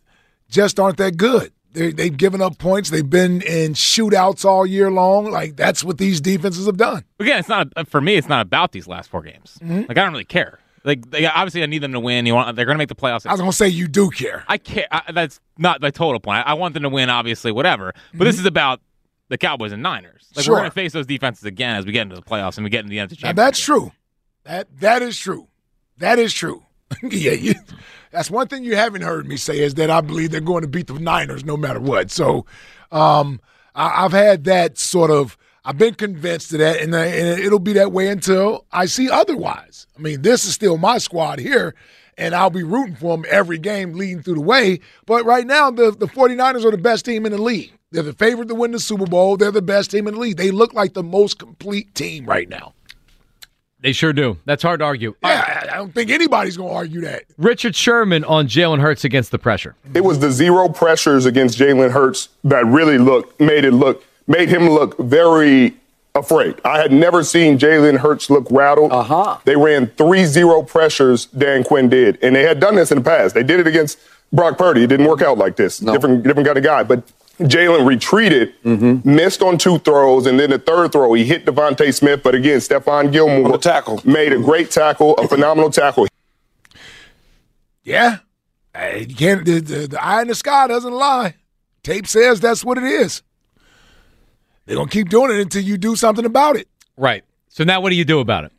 just 0.50 0.80
aren't 0.80 0.96
that 0.96 1.16
good. 1.16 1.52
They, 1.72 1.92
they've 1.92 2.16
given 2.16 2.40
up 2.42 2.58
points. 2.58 2.90
They've 2.90 3.08
been 3.08 3.42
in 3.42 3.74
shootouts 3.74 4.44
all 4.44 4.66
year 4.66 4.90
long. 4.90 5.30
Like 5.30 5.56
that's 5.56 5.84
what 5.84 5.98
these 5.98 6.20
defenses 6.20 6.66
have 6.66 6.76
done. 6.78 7.04
Again, 7.20 7.38
it's 7.38 7.48
not 7.48 7.68
for 7.88 8.00
me. 8.00 8.16
It's 8.16 8.28
not 8.28 8.40
about 8.46 8.72
these 8.72 8.88
last 8.88 9.10
four 9.10 9.22
games. 9.22 9.58
Mm-hmm. 9.62 9.80
Like 9.82 9.90
I 9.90 10.02
don't 10.02 10.12
really 10.12 10.24
care. 10.24 10.58
Like 10.84 11.10
they, 11.10 11.26
obviously, 11.26 11.62
I 11.62 11.66
need 11.66 11.82
them 11.82 11.92
to 11.92 12.00
win. 12.00 12.24
You 12.26 12.34
want 12.34 12.54
they're 12.56 12.64
going 12.64 12.76
to 12.76 12.78
make 12.78 12.88
the 12.88 12.94
playoffs. 12.94 13.26
I 13.26 13.32
was 13.32 13.40
gonna 13.40 13.52
say 13.52 13.68
you 13.68 13.88
do 13.88 14.10
care. 14.10 14.44
I 14.48 14.58
care. 14.58 14.86
I, 14.90 15.12
that's 15.12 15.40
not 15.58 15.80
my 15.82 15.90
total 15.90 16.20
point. 16.20 16.46
I, 16.46 16.50
I 16.50 16.54
want 16.54 16.74
them 16.74 16.82
to 16.84 16.88
win, 16.88 17.10
obviously, 17.10 17.52
whatever. 17.52 17.92
But 18.14 18.24
this 18.24 18.38
is 18.38 18.46
about 18.46 18.80
the 19.28 19.38
Cowboys 19.38 19.72
and 19.72 19.82
Niners. 19.82 20.26
Like 20.34 20.42
Mm-hmm. 20.42 20.42
Sure. 20.44 20.54
we're 20.54 20.60
going 20.60 20.70
to 20.70 20.74
face 20.74 20.92
those 20.92 21.06
defenses 21.06 21.44
again 21.44 21.76
as 21.76 21.84
we 21.86 21.92
get 21.92 22.02
into 22.02 22.14
the 22.14 22.22
playoffs 22.22 22.56
and 22.56 22.64
we 22.64 22.70
get 22.70 22.80
into 22.84 22.90
the 22.90 22.96
NFC 22.98 23.00
Now 23.00 23.06
Championship. 23.06 23.28
And 23.30 23.38
that's 23.38 23.58
true. 23.60 23.92
That 24.44 24.80
that 24.80 25.02
is 25.02 25.18
true. 25.18 25.48
That 25.98 26.18
is 26.18 26.32
true. 26.32 26.64
yeah, 27.02 27.32
you, 27.32 27.54
that's 28.12 28.30
one 28.30 28.46
thing 28.48 28.64
you 28.64 28.76
haven't 28.76 29.02
heard 29.02 29.26
me 29.26 29.36
say 29.36 29.58
is 29.58 29.74
that 29.74 29.90
I 29.90 30.00
believe 30.00 30.30
they're 30.30 30.40
going 30.40 30.62
to 30.62 30.68
beat 30.68 30.86
the 30.86 30.94
Niners 30.94 31.44
no 31.44 31.56
matter 31.56 31.80
what. 31.80 32.10
So, 32.10 32.46
um, 32.90 33.40
I, 33.74 34.04
I've 34.04 34.12
had 34.12 34.44
that 34.44 34.78
sort 34.78 35.10
of. 35.10 35.36
I've 35.68 35.76
been 35.76 35.92
convinced 35.92 36.50
of 36.54 36.60
that, 36.60 36.80
and, 36.80 36.96
I, 36.96 37.04
and 37.04 37.38
it'll 37.38 37.58
be 37.58 37.74
that 37.74 37.92
way 37.92 38.08
until 38.08 38.64
I 38.72 38.86
see 38.86 39.10
otherwise. 39.10 39.86
I 39.98 40.00
mean, 40.00 40.22
this 40.22 40.46
is 40.46 40.54
still 40.54 40.78
my 40.78 40.96
squad 40.96 41.38
here, 41.38 41.74
and 42.16 42.34
I'll 42.34 42.48
be 42.48 42.62
rooting 42.62 42.96
for 42.96 43.14
them 43.14 43.26
every 43.28 43.58
game 43.58 43.92
leading 43.92 44.22
through 44.22 44.36
the 44.36 44.40
way. 44.40 44.80
But 45.04 45.26
right 45.26 45.46
now, 45.46 45.70
the, 45.70 45.90
the 45.90 46.06
49ers 46.06 46.64
are 46.64 46.70
the 46.70 46.78
best 46.78 47.04
team 47.04 47.26
in 47.26 47.32
the 47.32 47.42
league. 47.42 47.70
They're 47.90 48.02
the 48.02 48.14
favorite 48.14 48.48
to 48.48 48.54
win 48.54 48.70
the 48.70 48.80
Super 48.80 49.04
Bowl. 49.04 49.36
They're 49.36 49.50
the 49.50 49.60
best 49.60 49.90
team 49.90 50.08
in 50.08 50.14
the 50.14 50.20
league. 50.20 50.38
They 50.38 50.50
look 50.50 50.72
like 50.72 50.94
the 50.94 51.02
most 51.02 51.38
complete 51.38 51.94
team 51.94 52.24
right 52.24 52.48
now. 52.48 52.72
They 53.80 53.92
sure 53.92 54.14
do. 54.14 54.38
That's 54.46 54.62
hard 54.62 54.80
to 54.80 54.86
argue. 54.86 55.16
Yeah, 55.22 55.66
I 55.68 55.74
I 55.74 55.76
don't 55.76 55.94
think 55.94 56.10
anybody's 56.10 56.56
going 56.56 56.70
to 56.70 56.74
argue 56.74 57.02
that. 57.02 57.24
Richard 57.36 57.76
Sherman 57.76 58.24
on 58.24 58.48
Jalen 58.48 58.80
Hurts 58.80 59.04
against 59.04 59.32
the 59.32 59.38
pressure. 59.38 59.76
It 59.92 60.02
was 60.02 60.18
the 60.18 60.32
zero 60.32 60.70
pressures 60.70 61.26
against 61.26 61.58
Jalen 61.58 61.90
Hurts 61.90 62.30
that 62.44 62.64
really 62.64 62.96
looked 62.96 63.38
made 63.38 63.64
it 63.64 63.72
look 63.72 64.02
made 64.28 64.48
him 64.48 64.68
look 64.68 64.96
very 64.98 65.74
afraid. 66.14 66.60
I 66.64 66.78
had 66.78 66.92
never 66.92 67.24
seen 67.24 67.58
Jalen 67.58 67.98
Hurts 67.98 68.30
look 68.30 68.46
rattled. 68.50 68.92
Uh-huh. 68.92 69.38
They 69.44 69.56
ran 69.56 69.88
three 69.96 70.24
zero 70.24 70.62
pressures, 70.62 71.26
Dan 71.26 71.64
Quinn 71.64 71.88
did. 71.88 72.18
And 72.22 72.36
they 72.36 72.42
had 72.42 72.60
done 72.60 72.76
this 72.76 72.92
in 72.92 72.98
the 72.98 73.04
past. 73.04 73.34
They 73.34 73.42
did 73.42 73.58
it 73.58 73.66
against 73.66 73.98
Brock 74.32 74.58
Purdy. 74.58 74.84
It 74.84 74.88
didn't 74.88 75.06
work 75.06 75.22
out 75.22 75.38
like 75.38 75.56
this. 75.56 75.78
Different 75.78 76.22
different 76.22 76.46
kind 76.46 76.58
of 76.58 76.64
guy. 76.64 76.82
But 76.82 77.10
Jalen 77.40 77.86
retreated, 77.86 78.52
missed 79.04 79.42
on 79.42 79.58
two 79.58 79.78
throws, 79.78 80.26
and 80.26 80.40
then 80.40 80.50
the 80.50 80.58
third 80.58 80.90
throw, 80.92 81.12
he 81.14 81.24
hit 81.24 81.46
DeVonta 81.46 81.94
Smith. 81.94 82.22
But 82.22 82.34
again, 82.34 82.58
Stephon 82.58 83.12
Gilmore 83.12 83.58
tackle. 83.58 84.00
made 84.04 84.32
a 84.32 84.38
great 84.38 84.70
tackle, 84.70 85.14
a 85.16 85.28
phenomenal 85.28 85.70
tackle. 85.70 86.08
Yeah. 87.84 88.18
You 88.74 89.14
can't, 89.14 89.44
the, 89.44 89.60
the, 89.60 89.86
the 89.88 90.04
eye 90.04 90.22
in 90.22 90.28
the 90.28 90.34
sky 90.34 90.66
doesn't 90.66 90.92
lie. 90.92 91.34
Tape 91.82 92.06
says 92.06 92.40
that's 92.40 92.64
what 92.64 92.76
it 92.76 92.84
is. 92.84 93.22
They're 94.68 94.76
going 94.76 94.88
to 94.88 94.92
keep 94.92 95.08
doing 95.08 95.30
it 95.30 95.40
until 95.40 95.62
you 95.62 95.78
do 95.78 95.96
something 95.96 96.26
about 96.26 96.56
it. 96.56 96.68
Right. 96.98 97.24
So 97.48 97.64
now 97.64 97.80
what 97.80 97.88
do 97.88 97.96
you 97.96 98.04
do 98.04 98.20
about 98.20 98.44
it? 98.44 98.52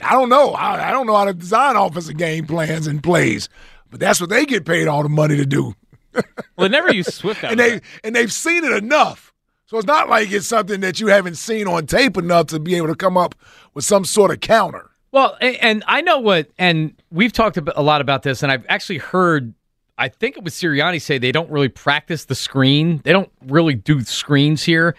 I 0.00 0.12
don't 0.12 0.30
know. 0.30 0.52
I, 0.52 0.88
I 0.88 0.90
don't 0.90 1.06
know 1.06 1.14
how 1.14 1.26
to 1.26 1.34
design 1.34 1.76
offensive 1.76 2.16
game 2.16 2.46
plans 2.46 2.86
and 2.86 3.02
plays, 3.02 3.50
but 3.90 4.00
that's 4.00 4.18
what 4.18 4.30
they 4.30 4.46
get 4.46 4.64
paid 4.64 4.88
all 4.88 5.02
the 5.02 5.10
money 5.10 5.36
to 5.36 5.44
do. 5.46 5.74
Well, 6.56 6.68
they 6.68 6.68
never 6.68 6.92
use 6.92 7.12
Swift 7.14 7.42
out 7.44 7.50
and 7.52 7.60
they 7.60 7.70
that. 7.74 7.82
and 8.04 8.14
they've 8.16 8.32
seen 8.32 8.64
it 8.64 8.72
enough. 8.72 9.32
So 9.66 9.78
it's 9.78 9.86
not 9.86 10.08
like 10.08 10.30
it's 10.30 10.46
something 10.46 10.80
that 10.80 11.00
you 11.00 11.06
haven't 11.08 11.36
seen 11.36 11.66
on 11.66 11.86
tape 11.86 12.16
enough 12.18 12.46
to 12.48 12.60
be 12.60 12.74
able 12.76 12.88
to 12.88 12.94
come 12.94 13.16
up 13.16 13.34
with 13.74 13.84
some 13.84 14.04
sort 14.04 14.30
of 14.30 14.40
counter. 14.40 14.90
Well, 15.12 15.36
a- 15.40 15.56
and 15.64 15.82
I 15.86 16.00
know 16.02 16.18
what, 16.18 16.50
and 16.58 16.94
we've 17.10 17.32
talked 17.32 17.56
a 17.56 17.80
a 17.80 17.82
lot 17.82 18.00
about 18.02 18.22
this, 18.22 18.42
and 18.42 18.52
I've 18.52 18.66
actually 18.68 18.98
heard, 18.98 19.54
I 19.96 20.08
think 20.08 20.36
it 20.36 20.44
was 20.44 20.52
Sirianni 20.54 21.00
say 21.00 21.16
they 21.18 21.32
don't 21.32 21.50
really 21.50 21.68
practice 21.70 22.26
the 22.26 22.34
screen. 22.34 23.00
They 23.04 23.12
don't 23.12 23.30
really 23.46 23.74
do 23.74 24.02
screens 24.02 24.62
here. 24.62 24.94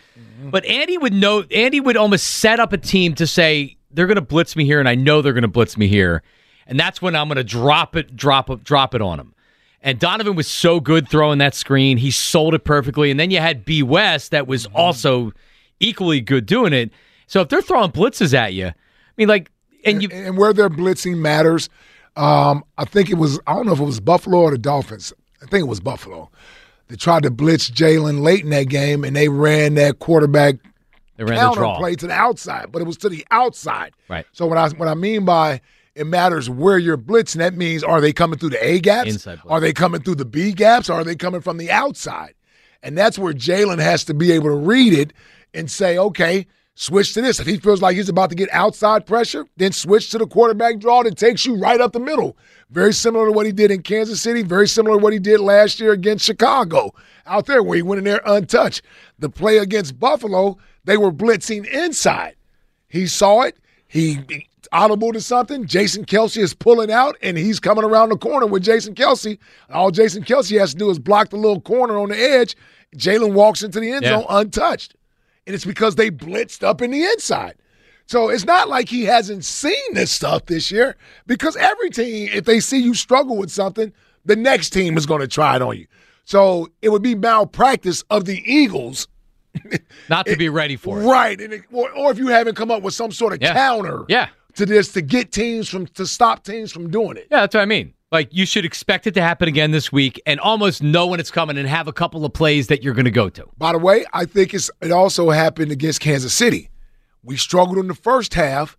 But 0.53 0.65
Andy 0.65 0.99
would 0.99 1.13
know, 1.13 1.41
Andy 1.49 1.79
would 1.79 1.97
almost 1.97 2.27
set 2.27 2.59
up 2.59 2.73
a 2.73 2.77
team 2.77 3.15
to 3.15 3.25
say, 3.25 3.75
they're 3.89 4.05
going 4.05 4.17
to 4.17 4.21
blitz 4.21 4.55
me 4.55 4.65
here, 4.65 4.79
and 4.79 4.87
I 4.87 4.93
know 4.93 5.23
they're 5.23 5.33
going 5.33 5.41
to 5.41 5.47
blitz 5.47 5.77
me 5.77 5.87
here. 5.87 6.21
And 6.67 6.79
that's 6.79 7.01
when 7.01 7.15
I'm 7.15 7.27
going 7.27 7.37
to 7.37 7.43
drop 7.43 7.95
it, 7.95 8.15
drop 8.15 8.51
it, 8.51 8.63
drop 8.63 8.93
it 8.93 9.01
on 9.01 9.17
them. 9.17 9.33
And 9.81 9.97
Donovan 9.97 10.35
was 10.35 10.45
so 10.45 10.79
good 10.79 11.09
throwing 11.09 11.39
that 11.39 11.55
screen. 11.55 11.97
He 11.97 12.11
sold 12.11 12.53
it 12.53 12.65
perfectly. 12.65 13.09
And 13.09 13.19
then 13.19 13.31
you 13.31 13.39
had 13.39 13.65
B 13.65 13.81
West 13.81 14.29
that 14.29 14.45
was 14.45 14.67
also 14.75 15.31
equally 15.79 16.21
good 16.21 16.45
doing 16.45 16.71
it. 16.71 16.91
So 17.25 17.41
if 17.41 17.49
they're 17.49 17.63
throwing 17.63 17.91
blitzes 17.91 18.35
at 18.35 18.53
you, 18.53 18.67
I 18.67 18.73
mean, 19.17 19.29
like, 19.29 19.49
and 19.83 20.03
you, 20.03 20.09
and 20.11 20.37
where 20.37 20.53
their 20.53 20.69
blitzing 20.69 21.17
matters. 21.17 21.67
Um, 22.15 22.63
I 22.77 22.85
think 22.85 23.09
it 23.09 23.15
was 23.15 23.39
I 23.47 23.55
don't 23.55 23.65
know 23.65 23.73
if 23.73 23.79
it 23.79 23.85
was 23.85 23.99
Buffalo 23.99 24.41
or 24.41 24.51
the 24.51 24.59
Dolphins. 24.59 25.13
I 25.41 25.47
think 25.47 25.63
it 25.63 25.67
was 25.67 25.79
Buffalo. 25.79 26.29
They 26.93 26.97
tried 26.97 27.23
to 27.23 27.31
blitz 27.31 27.71
Jalen 27.71 28.21
late 28.21 28.43
in 28.43 28.51
that 28.51 28.69
game, 28.69 29.03
and 29.03 29.15
they 29.15 29.27
ran 29.27 29.73
that 29.73 29.97
quarterback 29.97 30.57
They 31.17 31.23
ran 31.23 31.37
the 31.37 31.41
counter 31.41 31.61
draw. 31.61 31.79
play 31.79 31.95
to 31.95 32.05
the 32.05 32.13
outside, 32.13 32.71
but 32.71 32.83
it 32.83 32.85
was 32.85 32.97
to 32.97 33.09
the 33.09 33.25
outside. 33.31 33.93
Right. 34.07 34.27
So 34.31 34.45
what 34.45 34.59
I 34.59 34.69
what 34.69 34.87
I 34.87 34.93
mean 34.93 35.25
by 35.25 35.59
it 35.95 36.05
matters 36.05 36.51
where 36.51 36.77
you're 36.77 36.99
blitzing. 36.99 37.37
That 37.37 37.55
means 37.55 37.83
are 37.83 37.99
they 37.99 38.13
coming 38.13 38.37
through 38.37 38.51
the 38.51 38.63
A 38.63 38.79
gaps? 38.79 39.09
Inside. 39.09 39.39
Are 39.47 39.59
they 39.59 39.73
coming 39.73 40.03
through 40.03 40.17
the 40.17 40.25
B 40.25 40.51
gaps? 40.51 40.87
Or 40.87 40.93
are 40.93 41.03
they 41.03 41.15
coming 41.15 41.41
from 41.41 41.57
the 41.57 41.71
outside? 41.71 42.35
And 42.83 42.95
that's 42.95 43.17
where 43.17 43.33
Jalen 43.33 43.79
has 43.79 44.03
to 44.03 44.13
be 44.13 44.31
able 44.31 44.49
to 44.49 44.55
read 44.55 44.93
it 44.93 45.13
and 45.51 45.71
say, 45.71 45.97
okay, 45.97 46.45
switch 46.75 47.13
to 47.13 47.21
this. 47.21 47.39
If 47.39 47.47
he 47.47 47.57
feels 47.57 47.81
like 47.81 47.95
he's 47.95 48.09
about 48.09 48.29
to 48.29 48.35
get 48.35 48.49
outside 48.51 49.05
pressure, 49.05 49.45
then 49.57 49.71
switch 49.71 50.09
to 50.11 50.17
the 50.17 50.27
quarterback 50.27 50.79
draw 50.79 51.03
that 51.03 51.17
takes 51.17 51.45
you 51.45 51.55
right 51.55 51.79
up 51.79 51.93
the 51.93 51.99
middle. 51.99 52.37
Very 52.71 52.93
similar 52.93 53.27
to 53.27 53.31
what 53.31 53.45
he 53.45 53.51
did 53.51 53.71
in 53.71 53.81
Kansas 53.83 54.21
City, 54.21 54.41
very 54.41 54.67
similar 54.67 54.97
to 54.97 55.03
what 55.03 55.13
he 55.13 55.19
did 55.19 55.39
last 55.39 55.79
year 55.79 55.91
against 55.91 56.25
Chicago 56.25 56.93
out 57.25 57.45
there 57.45 57.61
where 57.63 57.75
he 57.75 57.81
went 57.81 57.99
in 57.99 58.05
there 58.05 58.21
untouched. 58.25 58.81
The 59.19 59.29
play 59.29 59.57
against 59.57 59.99
Buffalo, 59.99 60.57
they 60.83 60.97
were 60.97 61.11
blitzing 61.11 61.65
inside. 61.67 62.35
He 62.87 63.07
saw 63.07 63.41
it. 63.43 63.57
He 63.87 64.19
audible 64.71 65.13
to 65.13 65.21
something. 65.21 65.65
Jason 65.67 66.03
Kelce 66.03 66.37
is 66.37 66.53
pulling 66.55 66.91
out, 66.91 67.15
and 67.21 67.37
he's 67.37 67.59
coming 67.59 67.83
around 67.83 68.09
the 68.09 68.17
corner 68.17 68.47
with 68.47 68.63
Jason 68.63 68.95
Kelce. 68.95 69.37
All 69.71 69.91
Jason 69.91 70.23
Kelce 70.23 70.59
has 70.59 70.71
to 70.71 70.77
do 70.77 70.89
is 70.89 70.97
block 70.97 71.29
the 71.29 71.37
little 71.37 71.61
corner 71.61 71.97
on 71.99 72.09
the 72.09 72.17
edge. 72.19 72.55
Jalen 72.97 73.33
walks 73.33 73.61
into 73.61 73.79
the 73.79 73.91
end 73.91 74.03
Yeah. 74.03 74.19
zone 74.21 74.25
untouched. 74.29 74.95
And 75.45 75.53
it's 75.53 75.65
because 75.65 75.95
they 75.95 76.09
blitzed 76.11 76.63
up 76.63 76.81
in 76.81 76.91
the 76.91 77.03
inside. 77.03 77.55
So 78.05 78.29
it's 78.29 78.45
not 78.45 78.67
like 78.69 78.89
he 78.89 79.03
hasn't 79.05 79.45
seen 79.45 79.93
this 79.93 80.11
stuff 80.11 80.45
this 80.45 80.71
year 80.71 80.95
because 81.25 81.55
every 81.55 81.89
team, 81.89 82.29
if 82.33 82.45
they 82.45 82.59
see 82.59 82.79
you 82.79 82.93
struggle 82.93 83.37
with 83.37 83.49
something, 83.51 83.93
the 84.25 84.35
next 84.35 84.71
team 84.71 84.97
is 84.97 85.05
going 85.05 85.21
to 85.21 85.27
try 85.27 85.55
it 85.55 85.61
on 85.61 85.77
you. 85.77 85.87
So 86.25 86.69
it 86.81 86.89
would 86.89 87.01
be 87.01 87.15
malpractice 87.15 88.03
of 88.09 88.25
the 88.25 88.41
Eagles 88.45 89.07
Not 90.09 90.25
to 90.25 90.35
be 90.35 90.49
ready 90.49 90.75
for 90.75 90.99
it. 90.99 91.05
Right, 91.05 91.39
and 91.39 91.53
it, 91.53 91.61
or, 91.71 91.91
or 91.91 92.09
if 92.11 92.17
you 92.17 92.27
haven't 92.27 92.55
come 92.55 92.71
up 92.71 92.81
with 92.81 92.95
some 92.95 93.11
sort 93.11 93.33
of 93.33 93.41
Yeah. 93.41 93.53
counter 93.53 94.03
Yeah. 94.07 94.29
to 94.55 94.65
this 94.65 94.91
to 94.93 95.01
get 95.01 95.31
teams 95.31 95.69
from 95.69 95.85
to 95.87 96.07
stop 96.07 96.43
teams 96.43 96.71
from 96.71 96.89
doing 96.89 97.17
it. 97.17 97.27
Yeah, 97.29 97.41
that's 97.41 97.53
what 97.53 97.61
I 97.61 97.65
mean. 97.65 97.93
Like 98.13 98.29
you 98.31 98.45
should 98.45 98.63
expect 98.63 99.07
it 99.07 99.15
to 99.15 99.21
happen 99.23 99.47
again 99.47 99.71
this 99.71 99.91
week 99.91 100.21
and 100.27 100.39
almost 100.39 100.83
know 100.83 101.07
when 101.07 101.19
it's 101.19 101.31
coming 101.31 101.57
and 101.57 101.67
have 101.67 101.87
a 101.87 101.91
couple 101.93 102.23
of 102.25 102.31
plays 102.31 102.67
that 102.67 102.83
you're 102.83 102.93
going 102.93 103.05
to 103.05 103.11
go 103.11 103.27
to. 103.27 103.49
By 103.57 103.71
the 103.71 103.79
way, 103.79 104.05
I 104.13 104.25
think 104.25 104.53
it's 104.53 104.69
it 104.81 104.91
also 104.91 105.31
happened 105.31 105.71
against 105.71 105.99
Kansas 105.99 106.31
City. 106.31 106.69
We 107.23 107.37
struggled 107.37 107.79
in 107.79 107.87
the 107.87 107.95
first 107.95 108.35
half. 108.35 108.77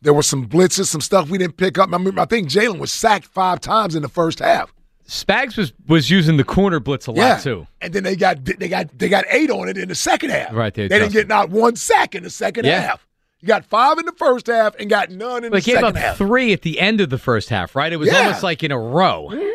There 0.00 0.12
were 0.12 0.24
some 0.24 0.48
blitzes, 0.48 0.86
some 0.86 1.00
stuff 1.00 1.30
we 1.30 1.38
didn't 1.38 1.58
pick 1.58 1.78
up. 1.78 1.90
I 1.92 1.98
mean, 1.98 2.18
I 2.18 2.24
think 2.24 2.48
Jalen 2.48 2.80
was 2.80 2.90
sacked 2.92 3.26
five 3.26 3.60
times 3.60 3.94
in 3.94 4.02
the 4.02 4.08
first 4.08 4.40
half. 4.40 4.74
Spags 5.06 5.56
was 5.56 5.72
was 5.86 6.10
using 6.10 6.36
the 6.36 6.44
corner 6.44 6.80
blitz 6.80 7.06
a 7.06 7.12
lot 7.12 7.18
yeah, 7.18 7.36
too. 7.38 7.66
and 7.80 7.92
then 7.92 8.02
they 8.02 8.16
got 8.16 8.44
they 8.44 8.68
got 8.68 8.98
they 8.98 9.08
got 9.08 9.24
eight 9.30 9.50
on 9.50 9.68
it 9.68 9.78
in 9.78 9.88
the 9.90 9.94
second 9.94 10.30
half. 10.30 10.52
Right, 10.52 10.74
they 10.74 10.88
they 10.88 10.98
didn't 10.98 11.12
get 11.12 11.28
not 11.28 11.50
one 11.50 11.76
sack 11.76 12.16
in 12.16 12.24
the 12.24 12.30
second 12.30 12.64
Yeah. 12.64 12.80
half. 12.80 13.06
You 13.42 13.48
got 13.48 13.64
five 13.64 13.98
in 13.98 14.06
the 14.06 14.12
first 14.12 14.46
half 14.46 14.74
and 14.78 14.88
got 14.88 15.10
none 15.10 15.44
in 15.44 15.50
They 15.52 15.58
the 15.58 15.64
gave 15.64 15.74
second 15.74 15.88
up 15.88 15.96
half. 15.96 16.16
three 16.16 16.52
at 16.52 16.62
the 16.62 16.78
end 16.80 17.00
of 17.00 17.10
the 17.10 17.18
first 17.18 17.48
half, 17.48 17.74
right? 17.76 17.92
It 17.92 17.96
was 17.96 18.06
Yeah. 18.06 18.14
Mm-hmm. 18.14 18.26
almost 18.26 18.42
like 18.44 18.62
in 18.62 18.70
a 18.72 18.78
row. 18.78 19.32
Yeah, 19.32 19.50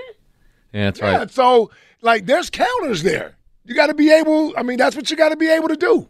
that's 0.74 1.00
Yeah, 1.00 1.18
right. 1.20 1.32
so 1.32 1.72
like 2.02 2.26
there's 2.26 2.50
counters 2.50 3.02
there. 3.04 3.38
You 3.64 3.74
got 3.76 3.88
to 3.88 3.94
be 3.94 4.12
able. 4.12 4.54
I 4.58 4.64
mean, 4.64 4.78
that's 4.78 4.96
what 4.96 5.10
you 5.10 5.16
got 5.18 5.30
to 5.30 5.38
be 5.38 5.50
able 5.50 5.70
to 5.70 5.76
do, 5.78 6.08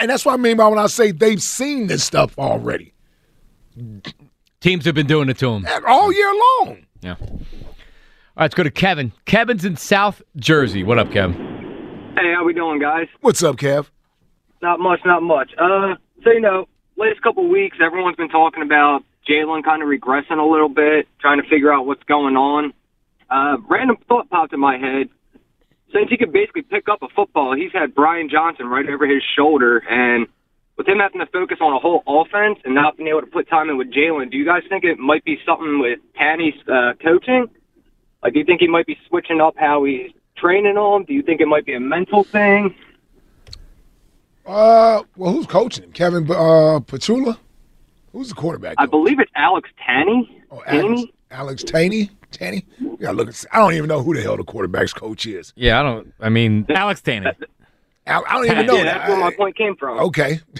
and 0.00 0.10
that's 0.10 0.24
what 0.24 0.34
I 0.34 0.36
mean 0.36 0.56
by 0.56 0.68
when 0.68 0.78
I 0.78 0.86
say 0.86 1.10
they've 1.12 1.42
seen 1.42 1.86
this 1.88 2.02
stuff 2.04 2.38
already 2.38 2.92
Teams 4.60 4.84
have 4.84 4.94
been 4.94 5.06
doing 5.06 5.28
it 5.28 5.38
to 5.38 5.50
him. 5.50 5.66
all 5.86 6.12
year 6.12 6.32
long. 6.32 6.84
Yeah. 7.00 7.16
All 7.20 7.28
right, 7.28 8.44
let's 8.44 8.54
go 8.54 8.62
to 8.62 8.70
Kevin. 8.70 9.12
Kevin's 9.24 9.64
in 9.64 9.76
South 9.76 10.22
Jersey. 10.36 10.84
What 10.84 10.98
up, 10.98 11.10
Kevin? 11.10 11.34
Hey, 12.16 12.32
how 12.34 12.44
we 12.44 12.52
doing, 12.52 12.78
guys? 12.80 13.08
What's 13.22 13.42
up, 13.42 13.56
Kev? 13.56 13.88
Not 14.60 14.78
much, 14.78 15.00
not 15.04 15.22
much. 15.22 15.50
Uh, 15.58 15.94
so 16.22 16.30
you 16.30 16.40
know, 16.40 16.66
last 16.96 17.22
couple 17.22 17.44
of 17.44 17.50
weeks, 17.50 17.78
everyone's 17.80 18.16
been 18.16 18.28
talking 18.28 18.62
about 18.62 19.04
Jalen 19.28 19.64
kind 19.64 19.82
of 19.82 19.88
regressing 19.88 20.38
a 20.38 20.50
little 20.50 20.68
bit, 20.68 21.08
trying 21.20 21.40
to 21.40 21.48
figure 21.48 21.72
out 21.72 21.86
what's 21.86 22.02
going 22.04 22.36
on. 22.36 22.72
Uh, 23.30 23.56
random 23.68 23.96
thought 24.08 24.28
popped 24.30 24.52
in 24.52 24.60
my 24.60 24.78
head. 24.78 25.08
Since 25.92 26.10
he 26.10 26.16
could 26.16 26.32
basically 26.32 26.62
pick 26.62 26.88
up 26.88 27.02
a 27.02 27.08
football, 27.14 27.54
he's 27.54 27.72
had 27.72 27.94
Brian 27.94 28.28
Johnson 28.30 28.66
right 28.66 28.88
over 28.88 29.06
his 29.06 29.22
shoulder, 29.36 29.78
and 29.88 30.26
with 30.76 30.88
him 30.88 30.98
having 30.98 31.20
to 31.20 31.26
focus 31.26 31.58
on 31.60 31.74
a 31.74 31.78
whole 31.78 32.02
offense 32.06 32.58
and 32.64 32.74
not 32.74 32.96
being 32.96 33.08
able 33.08 33.20
to 33.20 33.26
put 33.26 33.48
time 33.48 33.68
in 33.68 33.76
with 33.76 33.92
Jalen, 33.92 34.30
do 34.30 34.38
you 34.38 34.44
guys 34.44 34.62
think 34.68 34.84
it 34.84 34.98
might 34.98 35.24
be 35.24 35.38
something 35.44 35.80
with 35.80 35.98
Tanney's 36.16 36.54
uh, 36.66 36.94
coaching? 37.02 37.46
Like, 38.22 38.32
do 38.32 38.38
you 38.38 38.44
think 38.44 38.60
he 38.60 38.68
might 38.68 38.86
be 38.86 38.96
switching 39.08 39.40
up 39.40 39.54
how 39.56 39.84
he's 39.84 40.12
training 40.36 40.74
them? 40.74 41.04
Do 41.04 41.12
you 41.12 41.22
think 41.22 41.40
it 41.40 41.46
might 41.46 41.66
be 41.66 41.74
a 41.74 41.80
mental 41.80 42.24
thing? 42.24 42.74
Uh, 44.46 45.02
well, 45.16 45.32
who's 45.32 45.46
coaching 45.46 45.84
him? 45.84 45.92
Kevin 45.92 46.24
uh, 46.30 46.80
Petula? 46.80 47.38
Who's 48.12 48.28
the 48.28 48.34
quarterback? 48.34 48.74
I 48.78 48.82
coach? 48.84 48.90
believe 48.90 49.20
it's 49.20 49.30
Alex 49.36 49.68
Tanney. 49.86 50.42
oh, 50.50 50.62
Alex, 50.66 50.84
Tanney? 50.84 51.12
Alex 51.30 51.64
Tanney. 51.64 52.10
Tanney. 52.32 52.64
Yeah, 52.98 53.10
look. 53.10 53.30
I 53.52 53.58
don't 53.58 53.74
even 53.74 53.88
know 53.88 54.02
who 54.02 54.14
the 54.14 54.22
hell 54.22 54.36
the 54.36 54.44
quarterback's 54.44 54.92
coach 54.92 55.26
is. 55.26 55.52
Yeah, 55.56 55.80
I 55.80 55.82
don't. 55.82 56.12
I 56.20 56.28
mean, 56.28 56.66
Alex 56.70 57.00
Tanney. 57.02 57.32
I, 58.06 58.20
I 58.20 58.34
don't 58.34 58.46
even 58.46 58.66
know 58.66 58.74
yeah, 58.76 58.84
that. 58.84 58.98
that's 58.98 59.08
where 59.10 59.18
my 59.20 59.32
point 59.34 59.56
came 59.56 59.76
from. 59.76 59.98
Okay. 60.00 60.40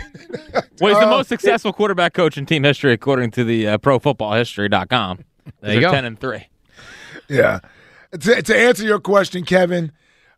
Well, 0.80 0.90
he's 0.90 0.98
the 1.00 1.06
Uh, 1.06 1.10
most 1.10 1.28
successful 1.28 1.72
quarterback 1.72 2.12
coach 2.12 2.36
in 2.36 2.44
team 2.44 2.64
history, 2.64 2.92
according 2.92 3.30
to 3.32 3.44
the 3.44 3.68
uh, 3.68 3.78
ProFootballHistory.com. 3.78 5.20
There 5.60 5.74
you 5.74 5.80
go. 5.80 5.90
Ten 5.92 6.04
and 6.04 6.18
three. 6.18 6.48
Yeah. 7.28 7.60
To, 8.18 8.42
to 8.42 8.56
answer 8.58 8.82
your 8.84 8.98
question, 8.98 9.44
Kevin, 9.44 9.92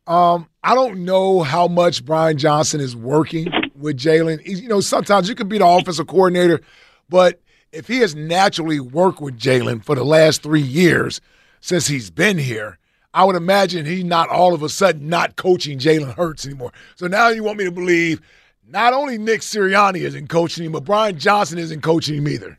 um, 0.06 0.48
I 0.62 0.74
don't 0.74 1.04
know 1.04 1.42
how 1.42 1.68
much 1.68 2.04
Brian 2.04 2.38
Johnson 2.38 2.80
is 2.80 2.94
working 2.94 3.48
with 3.74 3.98
Jalen. 3.98 4.40
You 4.44 4.68
know, 4.68 4.80
sometimes 4.80 5.28
you 5.28 5.34
could 5.34 5.48
be 5.48 5.58
the 5.58 5.66
offensive 5.66 6.06
coordinator, 6.06 6.60
but 7.08 7.40
if 7.72 7.88
he 7.88 7.98
has 7.98 8.14
naturally 8.14 8.80
worked 8.80 9.20
with 9.20 9.38
Jalen 9.38 9.84
for 9.84 9.94
the 9.94 10.04
last 10.04 10.42
three 10.42 10.60
years 10.60 11.20
since 11.60 11.86
he's 11.86 12.10
been 12.10 12.38
here, 12.38 12.78
I 13.12 13.24
would 13.24 13.36
imagine 13.36 13.86
he's 13.86 14.04
not 14.04 14.28
all 14.28 14.54
of 14.54 14.62
a 14.62 14.68
sudden 14.68 15.08
not 15.08 15.36
coaching 15.36 15.78
Jalen 15.78 16.14
Hurts 16.14 16.44
anymore. 16.44 16.72
So 16.96 17.06
now 17.06 17.28
you 17.28 17.42
want 17.42 17.58
me 17.58 17.64
to 17.64 17.70
believe 17.70 18.20
not 18.66 18.92
only 18.92 19.18
Nick 19.18 19.40
Sirianni 19.40 20.00
isn't 20.00 20.28
coaching 20.28 20.66
him, 20.66 20.72
but 20.72 20.84
Brian 20.84 21.18
Johnson 21.18 21.58
isn't 21.58 21.82
coaching 21.82 22.16
him 22.18 22.28
either. 22.28 22.58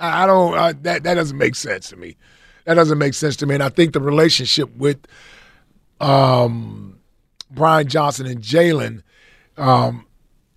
I 0.00 0.24
I 0.24 0.26
don't. 0.26 0.54
Uh, 0.54 0.72
that 0.82 1.02
that 1.04 1.14
doesn't 1.14 1.38
make 1.38 1.54
sense 1.54 1.88
to 1.90 1.96
me. 1.96 2.16
That 2.64 2.74
doesn't 2.74 2.98
make 2.98 3.14
sense 3.14 3.36
to 3.36 3.46
me. 3.46 3.54
And 3.54 3.62
I 3.62 3.68
think 3.68 3.92
the 3.92 4.00
relationship 4.00 4.74
with 4.76 4.98
um, 6.00 6.98
Brian 7.50 7.86
Johnson 7.88 8.26
and 8.26 8.40
Jalen 8.42 9.02
um, 9.56 10.04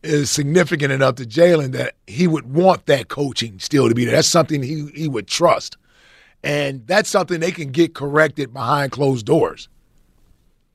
is 0.03 0.31
significant 0.31 0.91
enough 0.91 1.15
to 1.15 1.23
Jalen 1.23 1.71
that 1.73 1.95
he 2.07 2.27
would 2.27 2.51
want 2.51 2.87
that 2.87 3.09
coaching 3.09 3.59
still 3.59 3.87
to 3.87 3.95
be 3.95 4.05
there. 4.05 4.15
That's 4.15 4.27
something 4.27 4.63
he 4.63 4.89
he 4.95 5.07
would 5.07 5.27
trust, 5.27 5.77
and 6.43 6.85
that's 6.87 7.09
something 7.09 7.39
they 7.39 7.51
can 7.51 7.71
get 7.71 7.93
corrected 7.93 8.53
behind 8.53 8.91
closed 8.91 9.25
doors. 9.25 9.69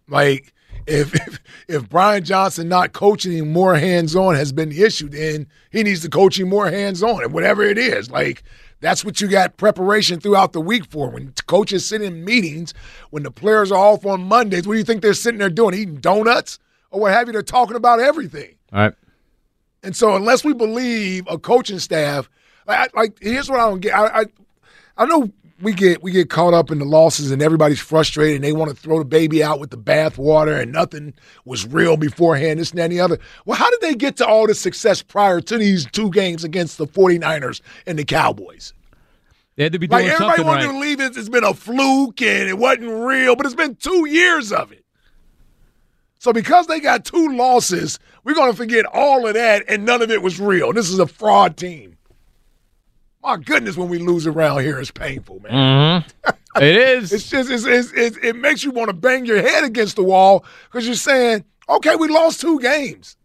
Like 0.08 0.53
if 0.86 1.14
if, 1.14 1.40
if 1.68 1.88
Brian 1.88 2.24
Johnson 2.24 2.68
not 2.68 2.92
coaching 2.92 3.52
more 3.52 3.74
hands 3.74 4.14
on 4.14 4.34
has 4.34 4.52
been 4.52 4.70
the 4.70 4.82
issue, 4.82 5.08
then 5.08 5.46
he 5.70 5.82
needs 5.82 6.02
to 6.02 6.08
coach 6.08 6.38
him 6.38 6.48
more 6.48 6.70
hands 6.70 7.02
on, 7.02 7.22
and 7.22 7.32
whatever 7.32 7.62
it 7.62 7.78
is, 7.78 8.10
like 8.10 8.42
that's 8.80 9.04
what 9.04 9.20
you 9.20 9.28
got 9.28 9.56
preparation 9.56 10.20
throughout 10.20 10.52
the 10.52 10.60
week 10.60 10.84
for. 10.86 11.08
When 11.08 11.32
coaches 11.46 11.86
sit 11.86 12.02
in 12.02 12.24
meetings, 12.24 12.74
when 13.10 13.22
the 13.22 13.30
players 13.30 13.72
are 13.72 13.78
off 13.78 14.04
on 14.04 14.24
Mondays, 14.24 14.66
what 14.66 14.74
do 14.74 14.78
you 14.78 14.84
think 14.84 15.00
they're 15.00 15.14
sitting 15.14 15.38
there 15.38 15.48
doing? 15.48 15.74
Eating 15.74 15.96
donuts 15.96 16.58
or 16.90 17.00
what 17.00 17.12
have 17.12 17.26
you? 17.26 17.32
They're 17.32 17.42
talking 17.42 17.76
about 17.76 18.00
everything. 18.00 18.54
All 18.72 18.80
right. 18.80 18.94
And 19.82 19.94
so, 19.94 20.14
unless 20.16 20.44
we 20.44 20.54
believe 20.54 21.24
a 21.28 21.38
coaching 21.38 21.78
staff, 21.78 22.30
like, 22.66 22.94
like 22.94 23.18
here's 23.20 23.50
what 23.50 23.60
I 23.60 23.68
don't 23.68 23.80
get. 23.80 23.94
I, 23.94 24.20
I, 24.20 24.24
I 24.96 25.06
know 25.06 25.30
we 25.60 25.72
get 25.72 26.02
we 26.02 26.10
get 26.10 26.30
caught 26.30 26.54
up 26.54 26.70
in 26.70 26.78
the 26.78 26.84
losses, 26.84 27.30
and 27.30 27.40
everybody's 27.40 27.80
frustrated, 27.80 28.36
and 28.36 28.44
they 28.44 28.52
want 28.52 28.70
to 28.70 28.76
throw 28.76 28.98
the 28.98 29.04
baby 29.04 29.42
out 29.42 29.60
with 29.60 29.70
the 29.70 29.78
bathwater, 29.78 30.60
and 30.60 30.72
nothing 30.72 31.14
was 31.44 31.66
real 31.66 31.96
beforehand. 31.96 32.58
This 32.58 32.70
and 32.70 32.78
that 32.78 32.84
and 32.84 32.92
the 32.92 33.00
other. 33.00 33.18
Well, 33.46 33.56
how 33.56 33.70
did 33.70 33.80
they 33.80 33.94
get 33.94 34.16
to 34.16 34.26
all 34.26 34.46
the 34.46 34.54
success 34.54 35.02
prior 35.02 35.40
to 35.40 35.58
these 35.58 35.86
two 35.92 36.10
games 36.10 36.44
against 36.44 36.78
the 36.78 36.86
49ers 36.86 37.60
and 37.86 37.98
the 37.98 38.04
Cowboys? 38.04 38.72
They 39.56 39.62
had 39.62 39.72
to 39.72 39.78
be 39.78 39.86
doing 39.86 40.04
Like 40.04 40.12
everybody 40.12 40.36
something 40.38 40.46
wanted 40.46 40.64
right. 40.64 40.72
to 40.72 40.72
believe 40.72 41.00
it's, 41.00 41.16
it's 41.16 41.28
been 41.28 41.44
a 41.44 41.54
fluke 41.54 42.20
and 42.22 42.48
it 42.48 42.58
wasn't 42.58 42.90
real, 42.90 43.36
but 43.36 43.46
it's 43.46 43.54
been 43.54 43.76
two 43.76 44.08
years 44.08 44.50
of 44.50 44.72
it. 44.72 44.84
So 46.18 46.32
because 46.32 46.66
they 46.66 46.80
got 46.80 47.04
two 47.04 47.36
losses, 47.36 47.98
we're 48.24 48.34
going 48.34 48.50
to 48.50 48.56
forget 48.56 48.84
all 48.86 49.26
of 49.26 49.34
that 49.34 49.64
and 49.68 49.84
none 49.84 50.02
of 50.02 50.10
it 50.10 50.22
was 50.22 50.40
real. 50.40 50.72
This 50.72 50.90
is 50.90 50.98
a 50.98 51.06
fraud 51.06 51.56
team. 51.56 51.93
My 53.24 53.38
goodness, 53.38 53.76
when 53.78 53.88
we 53.88 53.98
lose 53.98 54.26
around 54.26 54.60
here, 54.60 54.78
it's 54.78 54.90
painful, 54.90 55.40
man. 55.40 56.02
Mm-hmm. 56.02 56.30
It 56.56 56.76
is. 56.76 57.12
It's 57.12 57.28
just 57.28 57.50
it's, 57.50 57.64
it's, 57.64 57.90
it's, 57.92 58.16
it 58.18 58.36
makes 58.36 58.62
you 58.62 58.70
want 58.70 58.88
to 58.88 58.92
bang 58.92 59.26
your 59.26 59.42
head 59.42 59.64
against 59.64 59.96
the 59.96 60.04
wall 60.04 60.44
because 60.66 60.86
you're 60.86 60.94
saying, 60.94 61.44
okay, 61.68 61.96
we 61.96 62.06
lost 62.06 62.40
two 62.40 62.60
games. 62.60 63.16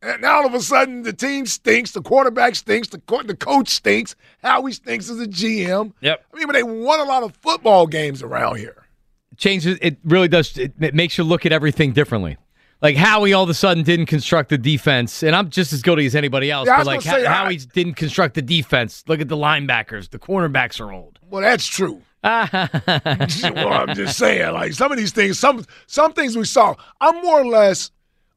And 0.00 0.22
now 0.22 0.36
all 0.36 0.46
of 0.46 0.54
a 0.54 0.60
sudden, 0.60 1.02
the 1.02 1.12
team 1.12 1.44
stinks, 1.44 1.90
the 1.90 2.00
quarterback 2.00 2.54
stinks, 2.54 2.86
the, 2.86 3.00
co- 3.00 3.24
the 3.24 3.34
coach 3.34 3.68
stinks, 3.68 4.14
Howie 4.44 4.70
stinks 4.70 5.10
as 5.10 5.18
a 5.18 5.26
GM. 5.26 5.92
Yep. 6.02 6.24
I 6.32 6.36
mean, 6.36 6.46
but 6.46 6.52
they 6.52 6.62
won 6.62 7.00
a 7.00 7.04
lot 7.04 7.24
of 7.24 7.34
football 7.34 7.88
games 7.88 8.22
around 8.22 8.58
here. 8.58 8.84
changes 9.36 9.76
it 9.82 9.98
really 10.04 10.28
does 10.28 10.56
it, 10.56 10.74
it 10.78 10.94
makes 10.94 11.18
you 11.18 11.24
look 11.24 11.44
at 11.44 11.50
everything 11.50 11.90
differently 11.92 12.36
like 12.82 12.96
howie 12.96 13.32
all 13.32 13.44
of 13.44 13.48
a 13.48 13.54
sudden 13.54 13.82
didn't 13.84 14.06
construct 14.06 14.48
the 14.50 14.58
defense 14.58 15.22
and 15.22 15.34
i'm 15.36 15.48
just 15.48 15.72
as 15.72 15.80
guilty 15.82 16.04
as 16.04 16.14
anybody 16.14 16.50
else 16.50 16.66
Yeah, 16.66 16.78
but 16.78 16.86
like 16.86 17.04
gonna 17.04 17.16
say, 17.18 17.24
Ho- 17.24 17.30
I- 17.30 17.34
howie 17.34 17.56
didn't 17.56 17.94
construct 17.94 18.34
the 18.34 18.42
defense 18.42 19.04
look 19.08 19.20
at 19.20 19.28
the 19.28 19.36
linebackers 19.36 20.10
the 20.10 20.18
cornerbacks 20.18 20.80
are 20.80 20.92
old 20.92 21.18
Well, 21.30 21.42
that's 21.42 21.66
true. 21.66 22.02
well, 22.24 22.48
I'm 23.72 23.94
just 23.96 24.16
saying, 24.16 24.52
like 24.52 24.74
some 24.74 24.92
of 24.92 24.98
these 24.98 25.10
things, 25.12 25.40
some 25.40 25.64
some 25.88 26.12
things 26.12 26.36
we 26.36 26.44
saw. 26.44 26.76
I'm 27.00 27.20
more 27.22 27.40
or 27.40 27.46
less 27.46 27.90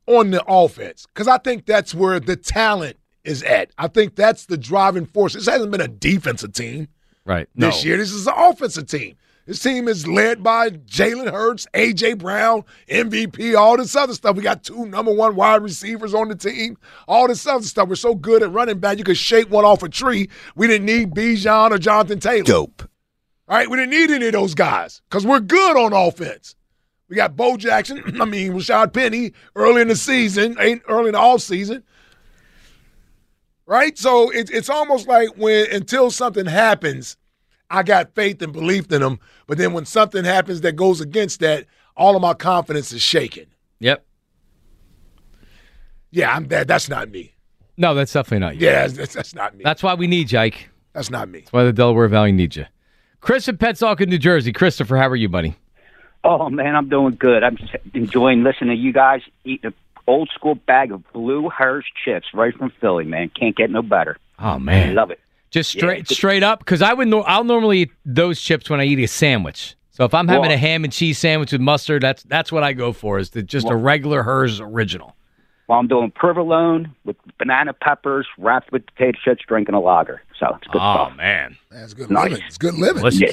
on 0.07 0.31
the 0.31 0.43
offense 0.47 1.05
because 1.13 1.27
I 1.27 1.37
think 1.37 1.67
that's 1.67 1.93
where 1.93 2.19
the 2.19 2.35
talent 2.35 2.97
is 3.23 3.43
at. 3.43 3.69
I 3.77 3.87
think 3.87 4.15
that's 4.15 4.45
the 4.47 4.57
driving 4.57 5.05
force. 5.05 5.33
This 5.33 5.47
hasn't 5.47 5.69
been 5.71 5.81
a 5.81 5.87
defensive 5.87 6.53
team 6.53 6.87
right 7.25 7.47
this 7.55 7.85
year. 7.85 7.97
This 7.97 8.11
is 8.11 8.25
an 8.25 8.33
offensive 8.35 8.87
team. 8.87 9.17
This 9.45 9.59
team 9.59 9.87
is 9.87 10.07
led 10.07 10.41
by 10.41 10.71
Jalen 10.71 11.31
Hurts, 11.31 11.67
AJ 11.75 12.17
Brown, 12.17 12.63
MVP, 12.89 13.55
all 13.55 13.77
this 13.77 13.95
other 13.95 14.13
stuff. 14.13 14.35
We 14.35 14.41
got 14.41 14.63
two 14.63 14.87
number 14.87 15.13
one 15.13 15.35
wide 15.35 15.61
receivers 15.61 16.15
on 16.15 16.29
the 16.29 16.35
team. 16.35 16.77
All 17.07 17.27
this 17.27 17.45
other 17.45 17.63
stuff. 17.63 17.87
We're 17.87 17.95
so 17.95 18.15
good 18.15 18.41
at 18.41 18.51
running 18.51 18.79
back, 18.79 18.97
you 18.97 19.03
could 19.03 19.17
shake 19.17 19.51
one 19.51 19.63
off 19.63 19.83
a 19.83 19.89
tree. 19.89 20.29
We 20.55 20.65
didn't 20.65 20.87
need 20.87 21.11
Bijan 21.11 21.71
or 21.71 21.77
Jonathan 21.77 22.19
Taylor. 22.19 22.43
Dope. 22.43 22.89
All 23.47 23.55
right, 23.55 23.69
we 23.69 23.77
didn't 23.77 23.91
need 23.91 24.09
any 24.09 24.25
of 24.25 24.33
those 24.33 24.55
guys 24.55 25.03
because 25.07 25.27
we're 25.27 25.39
good 25.39 25.77
on 25.77 25.93
offense. 25.93 26.55
We 27.07 27.15
got 27.15 27.35
Bo 27.35 27.55
Jackson, 27.55 28.01
I 28.21 28.25
mean 28.25 28.53
Rashaad 28.53 28.93
Penny 28.93 29.33
early 29.55 29.83
in 29.83 29.89
the 29.89 29.95
season, 29.95 30.57
ain't 30.59 30.81
early 30.87 31.09
in 31.09 31.13
the 31.13 31.19
off 31.19 31.41
season. 31.41 31.83
Right? 33.67 33.95
So 33.95 34.31
it's 34.31 34.49
it's 34.49 34.69
almost 34.71 35.07
like 35.07 35.29
when 35.37 35.71
until 35.71 36.09
something 36.09 36.47
happens, 36.47 37.17
I 37.69 37.83
got 37.83 38.13
faith 38.15 38.41
and 38.41 38.53
belief 38.53 38.91
in 38.91 39.01
them. 39.01 39.19
But 39.47 39.57
then 39.57 39.73
when 39.73 39.85
something 39.85 40.23
happens 40.23 40.61
that 40.61 40.73
goes 40.75 41.01
against 41.01 41.39
that, 41.39 41.65
all 41.97 42.15
of 42.15 42.21
my 42.21 42.33
confidence 42.33 42.91
is 42.91 43.01
shaken. 43.01 43.45
yep 43.79 44.05
Yeah, 46.11 46.35
I'm 46.35 46.47
that 46.49 46.67
that's 46.67 46.89
not 46.89 47.09
me. 47.09 47.33
no 47.77 47.93
that's 47.93 48.13
definitely 48.13 48.39
not 48.45 48.55
you 48.57 48.67
Yeah, 48.67 48.87
that's, 48.87 49.13
that's 49.13 49.35
not 49.35 49.55
me. 49.55 49.63
that's 49.63 49.81
why 49.83 49.93
we 49.95 50.07
need 50.07 50.31
you 50.31 50.39
ike 50.39 50.69
That's 50.93 51.09
not 51.09 51.29
me. 51.29 51.39
that's 51.39 51.53
why 51.53 51.63
the 51.63 51.73
delaware 51.73 52.07
valley 52.07 52.31
needs 52.31 52.55
you 52.55 52.65
chris 53.21 53.47
in 53.47 53.57
Pensacola, 53.57 54.05
new 54.05 54.17
jersey 54.17 54.51
christopher 54.53 54.97
how 54.97 55.07
are 55.09 55.15
you 55.15 55.29
buddy 55.29 55.55
Oh 56.27 56.49
man, 56.49 56.75
I'm 56.75 56.89
doing 56.89 57.13
good. 57.19 57.43
I'm 57.43 57.55
just 57.55 57.75
enjoying 57.93 58.41
listening 58.41 58.75
to 58.75 58.81
you 58.81 58.91
guys 58.91 59.21
eat 59.43 59.63
an 59.63 59.75
old 60.07 60.27
school 60.33 60.55
bag 60.55 60.91
of 60.91 61.03
blue 61.13 61.49
Herr's 61.49 61.85
chips 62.03 62.25
right 62.33 62.51
from 62.57 62.71
Philly. 62.81 63.05
Man, 63.05 63.29
can't 63.29 63.55
get 63.55 63.69
no 63.69 63.83
better. 63.83 64.17
oh 64.39 64.57
man 64.57 64.95
love 64.95 65.11
it. 65.11 65.19
Just 65.55 65.71
straight 65.71 66.09
Yeah. 66.09 66.15
straight 66.15 66.43
up 66.43 66.59
because 66.59 66.81
i 66.81 66.93
would 66.93 67.07
nor- 67.07 67.27
i'll 67.29 67.43
normally 67.43 67.79
eat 67.83 67.91
those 68.05 68.39
chips 68.41 68.69
when 68.69 68.79
i 68.79 68.83
eat 68.85 68.99
a 68.99 69.07
sandwich 69.07 69.75
so 69.91 70.03
if 70.05 70.13
i'm 70.13 70.27
having 70.27 70.43
Well- 70.43 70.51
a 70.51 70.57
ham 70.57 70.83
and 70.83 70.91
cheese 70.93 71.17
sandwich 71.17 71.51
with 71.53 71.61
mustard 71.61 72.03
that's 72.03 72.23
that's 72.23 72.51
what 72.51 72.63
i 72.63 72.73
go 72.73 72.91
for 72.93 73.17
is 73.19 73.29
the, 73.31 73.41
just 73.41 73.69
a 73.69 73.75
regular 73.75 74.21
Herr's 74.23 74.59
original 74.59 75.15
Well, 75.67 75.79
I'm 75.79 75.87
doing 75.87 76.11
provolone 76.11 76.93
with 77.05 77.15
banana 77.39 77.73
peppers 77.73 78.27
wrapped 78.37 78.71
with 78.71 78.85
potato 78.85 79.17
chips, 79.23 79.41
drinking 79.47 79.73
a 79.73 79.79
lager. 79.79 80.21
So 80.39 80.45
it's 80.57 80.67
good 80.67 80.81
oh 80.81 81.07
stuff. 81.07 81.17
man 81.17 81.57
That's 81.71 81.93
good 81.95 82.11
Nice. 82.11 82.31
living. 82.31 82.45
It's 82.47 82.57
good 82.59 82.75
living. 82.75 82.97
Delicious. 83.01 83.19
Yeah. 83.21 83.31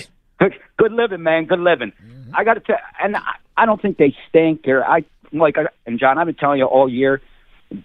Good, 0.48 0.54
good 0.78 0.92
living, 0.92 1.22
man. 1.22 1.44
Good 1.44 1.60
living. 1.60 1.92
Mm-hmm. 1.92 2.34
I 2.34 2.42
got 2.44 2.54
to 2.54 2.60
tell, 2.60 2.78
and 3.02 3.16
I, 3.16 3.34
I 3.56 3.66
don't 3.66 3.80
think 3.82 3.98
they 3.98 4.16
stink. 4.28 4.66
Or 4.66 4.82
I 4.82 5.04
like, 5.32 5.58
I- 5.58 5.68
and 5.86 6.00
John, 6.00 6.16
I've 6.18 6.26
been 6.26 6.34
telling 6.34 6.58
you 6.58 6.64
all 6.64 6.88
year 6.88 7.20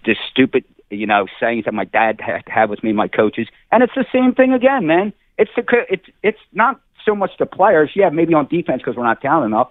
this 0.06 0.16
stupid, 0.30 0.64
you 0.90 1.06
know, 1.06 1.26
sayings 1.40 1.64
that 1.64 1.74
my 1.74 1.84
dad 1.84 2.20
had, 2.20 2.42
had 2.46 2.70
with 2.70 2.82
me, 2.82 2.92
my 2.92 3.08
coaches, 3.08 3.48
and 3.70 3.82
it's 3.82 3.94
the 3.94 4.06
same 4.12 4.34
thing 4.34 4.52
again, 4.52 4.86
man. 4.86 5.12
It's 5.36 5.50
the, 5.54 5.62
co- 5.62 5.84
it's 5.88 6.06
it's 6.22 6.38
not 6.52 6.80
so 7.04 7.14
much 7.14 7.30
the 7.38 7.46
players, 7.46 7.90
yeah, 7.94 8.08
maybe 8.10 8.34
on 8.34 8.46
defense 8.46 8.82
because 8.82 8.96
we're 8.96 9.04
not 9.04 9.20
talented 9.20 9.52
enough, 9.52 9.70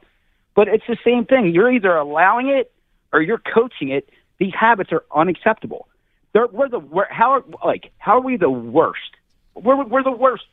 but 0.56 0.68
it's 0.68 0.86
the 0.88 0.98
same 1.04 1.26
thing. 1.26 1.54
You're 1.54 1.72
either 1.72 1.96
allowing 1.96 2.50
it 2.50 2.72
or 3.12 3.22
you're 3.22 3.40
coaching 3.40 3.90
it. 3.90 4.10
These 4.40 4.54
habits 4.54 4.92
are 4.92 5.04
unacceptable. 5.16 5.88
They're, 6.34 6.48
we're 6.48 6.70
the 6.70 6.80
we're, 6.80 7.12
how 7.12 7.32
are, 7.32 7.44
like 7.66 7.92
how 7.98 8.18
are 8.18 8.22
we 8.22 8.38
the 8.38 8.50
worst? 8.50 9.12
We're 9.56 9.84
we're 9.84 10.04
the 10.04 10.12
worst. 10.12 10.44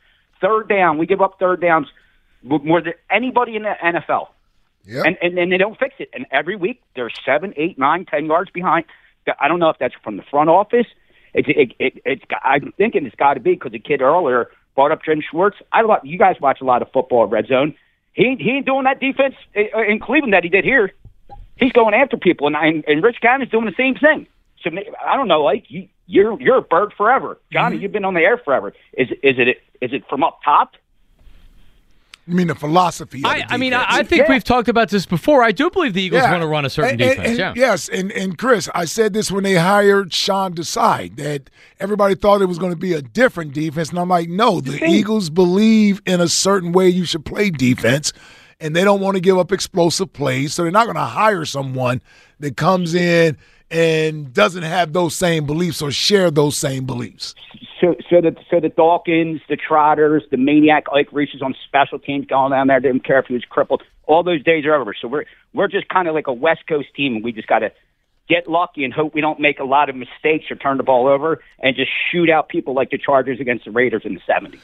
Third 0.41 0.67
down, 0.67 0.97
we 0.97 1.05
give 1.05 1.21
up 1.21 1.39
third 1.39 1.61
downs 1.61 1.87
more 2.43 2.81
than 2.81 2.93
anybody 3.09 3.55
in 3.55 3.63
the 3.63 3.73
NFL. 3.81 4.27
Yeah. 4.85 5.03
And, 5.05 5.17
and 5.21 5.37
and 5.37 5.51
they 5.51 5.57
don't 5.57 5.77
fix 5.77 5.95
it. 5.99 6.09
And 6.13 6.25
every 6.31 6.55
week 6.55 6.81
they're 6.95 7.09
seven, 7.25 7.53
eight, 7.57 7.77
nine, 7.79 8.05
ten 8.05 8.25
yards 8.25 8.51
behind. 8.51 8.85
I 9.39 9.47
don't 9.47 9.59
know 9.59 9.69
if 9.69 9.77
that's 9.79 9.95
from 10.03 10.17
the 10.17 10.23
front 10.23 10.49
office. 10.49 10.87
It, 11.33 11.47
it, 11.49 11.71
it, 11.79 12.01
it's 12.05 12.23
I'm 12.43 12.71
thinking 12.77 13.05
it's 13.05 13.15
got 13.15 13.33
to 13.33 13.39
be 13.39 13.53
because 13.53 13.71
the 13.71 13.79
kid 13.79 14.01
earlier 14.01 14.49
brought 14.75 14.91
up 14.91 15.03
Jim 15.03 15.21
Schwartz. 15.21 15.57
I 15.71 15.81
lo- 15.81 15.99
you 16.03 16.17
guys 16.17 16.35
watch 16.39 16.61
a 16.61 16.65
lot 16.65 16.81
of 16.81 16.91
football 16.91 17.25
at 17.25 17.29
Red 17.29 17.47
Zone. 17.47 17.75
He 18.13 18.35
he 18.39 18.51
ain't 18.51 18.65
doing 18.65 18.85
that 18.85 18.99
defense 18.99 19.35
in 19.53 19.99
Cleveland 19.99 20.33
that 20.33 20.43
he 20.43 20.49
did 20.49 20.63
here. 20.63 20.93
He's 21.57 21.71
going 21.73 21.93
after 21.93 22.17
people, 22.17 22.47
and 22.47 22.55
and, 22.55 22.83
and 22.87 23.03
Rich 23.03 23.17
Gannon's 23.21 23.51
doing 23.51 23.65
the 23.65 23.75
same 23.77 23.95
thing. 23.95 24.27
So 24.63 24.71
I 25.05 25.15
don't 25.15 25.27
know, 25.27 25.43
like 25.43 25.65
you, 25.67 25.87
you're 26.07 26.39
you're 26.41 26.57
a 26.57 26.61
bird 26.61 26.93
forever, 26.95 27.37
Johnny. 27.51 27.75
Mm-hmm. 27.75 27.83
You've 27.83 27.91
been 27.91 28.05
on 28.05 28.13
the 28.13 28.21
air 28.21 28.37
forever. 28.37 28.73
Is 28.93 29.09
is 29.21 29.35
it 29.37 29.61
is 29.81 29.91
it 29.93 30.03
from 30.09 30.23
up 30.23 30.39
top? 30.43 30.71
You 32.27 32.35
mean 32.35 32.47
the 32.47 32.55
philosophy? 32.55 33.19
Of 33.19 33.25
I, 33.25 33.45
I 33.49 33.57
mean, 33.57 33.73
I. 33.75 33.85
I 33.87 34.03
think 34.03 34.27
we've 34.27 34.43
talked 34.43 34.67
about 34.67 34.89
this 34.89 35.05
before. 35.05 35.43
I 35.43 35.51
do 35.51 35.69
believe 35.69 35.93
the 35.93 36.01
Eagles 36.01 36.23
Yeah. 36.23 36.31
want 36.31 36.41
to 36.41 36.47
run 36.47 36.65
a 36.65 36.71
certain 36.71 36.93
And- 36.93 37.01
and- 37.01 37.09
defense. 37.11 37.27
and- 37.29 37.37
yeah. 37.37 37.53
Yes, 37.55 37.87
and, 37.87 38.11
and 38.13 38.35
Chris, 38.35 38.67
I 38.73 38.85
said 38.85 39.13
this 39.13 39.31
when 39.31 39.43
they 39.43 39.53
hired 39.55 40.11
Sean 40.11 40.55
Desai 40.55 41.15
that 41.17 41.51
everybody 41.79 42.15
thought 42.15 42.41
it 42.41 42.47
was 42.47 42.57
going 42.57 42.71
to 42.71 42.77
be 42.79 42.93
a 42.93 43.01
different 43.03 43.53
defense, 43.53 43.89
and 43.91 43.99
I'm 43.99 44.09
like, 44.09 44.27
no, 44.27 44.59
the 44.59 44.83
Eagles 44.83 45.29
believe 45.29 46.01
in 46.07 46.19
a 46.19 46.27
certain 46.27 46.71
way 46.71 46.89
you 46.89 47.05
should 47.05 47.25
play 47.25 47.51
defense, 47.51 48.11
and 48.59 48.75
they 48.75 48.83
don't 48.83 49.01
want 49.01 49.15
to 49.15 49.21
give 49.21 49.37
up 49.37 49.51
explosive 49.51 50.11
plays, 50.11 50.55
so 50.55 50.63
they're 50.63 50.71
not 50.71 50.85
going 50.85 50.95
to 50.95 51.01
hire 51.01 51.45
someone 51.45 52.01
that 52.39 52.57
comes 52.57 52.95
in 52.95 53.37
and 53.71 54.33
doesn't 54.33 54.63
have 54.63 54.93
those 54.93 55.15
same 55.15 55.45
beliefs 55.45 55.81
or 55.81 55.91
share 55.91 56.31
those 56.31 56.57
same 56.57 56.85
beliefs. 56.85 57.35
So, 57.81 57.95
so 58.09 58.21
the 58.21 58.35
so 58.49 58.59
the 58.59 58.69
Dawkins, 58.69 59.41
the 59.49 59.57
Trotters, 59.57 60.23
the 60.31 60.37
maniac 60.37 60.85
Ike 60.93 61.11
Reese 61.11 61.33
is 61.33 61.41
on 61.41 61.55
special 61.67 61.99
teams 61.99 62.25
going 62.25 62.51
down 62.51 62.67
there. 62.67 62.79
Didn't 62.79 63.03
care 63.03 63.19
if 63.19 63.25
he 63.25 63.33
was 63.33 63.43
crippled. 63.43 63.83
All 64.07 64.23
those 64.23 64.43
days 64.43 64.65
are 64.65 64.75
over. 64.75 64.93
So 64.99 65.07
we're 65.07 65.25
we're 65.53 65.67
just 65.67 65.89
kind 65.89 66.07
of 66.07 66.13
like 66.15 66.27
a 66.27 66.33
West 66.33 66.67
Coast 66.67 66.87
team, 66.95 67.15
and 67.15 67.23
we 67.23 67.31
just 67.31 67.47
got 67.47 67.59
to 67.59 67.71
get 68.29 68.47
lucky 68.47 68.83
and 68.83 68.93
hope 68.93 69.13
we 69.13 69.21
don't 69.21 69.39
make 69.39 69.59
a 69.59 69.63
lot 69.63 69.89
of 69.89 69.95
mistakes 69.95 70.49
or 70.49 70.55
turn 70.55 70.77
the 70.77 70.83
ball 70.83 71.07
over 71.07 71.43
and 71.59 71.75
just 71.75 71.91
shoot 72.11 72.29
out 72.29 72.49
people 72.49 72.73
like 72.73 72.89
the 72.89 72.97
Chargers 72.97 73.39
against 73.39 73.65
the 73.65 73.71
Raiders 73.71 74.03
in 74.05 74.13
the 74.13 74.21
'70s. 74.21 74.59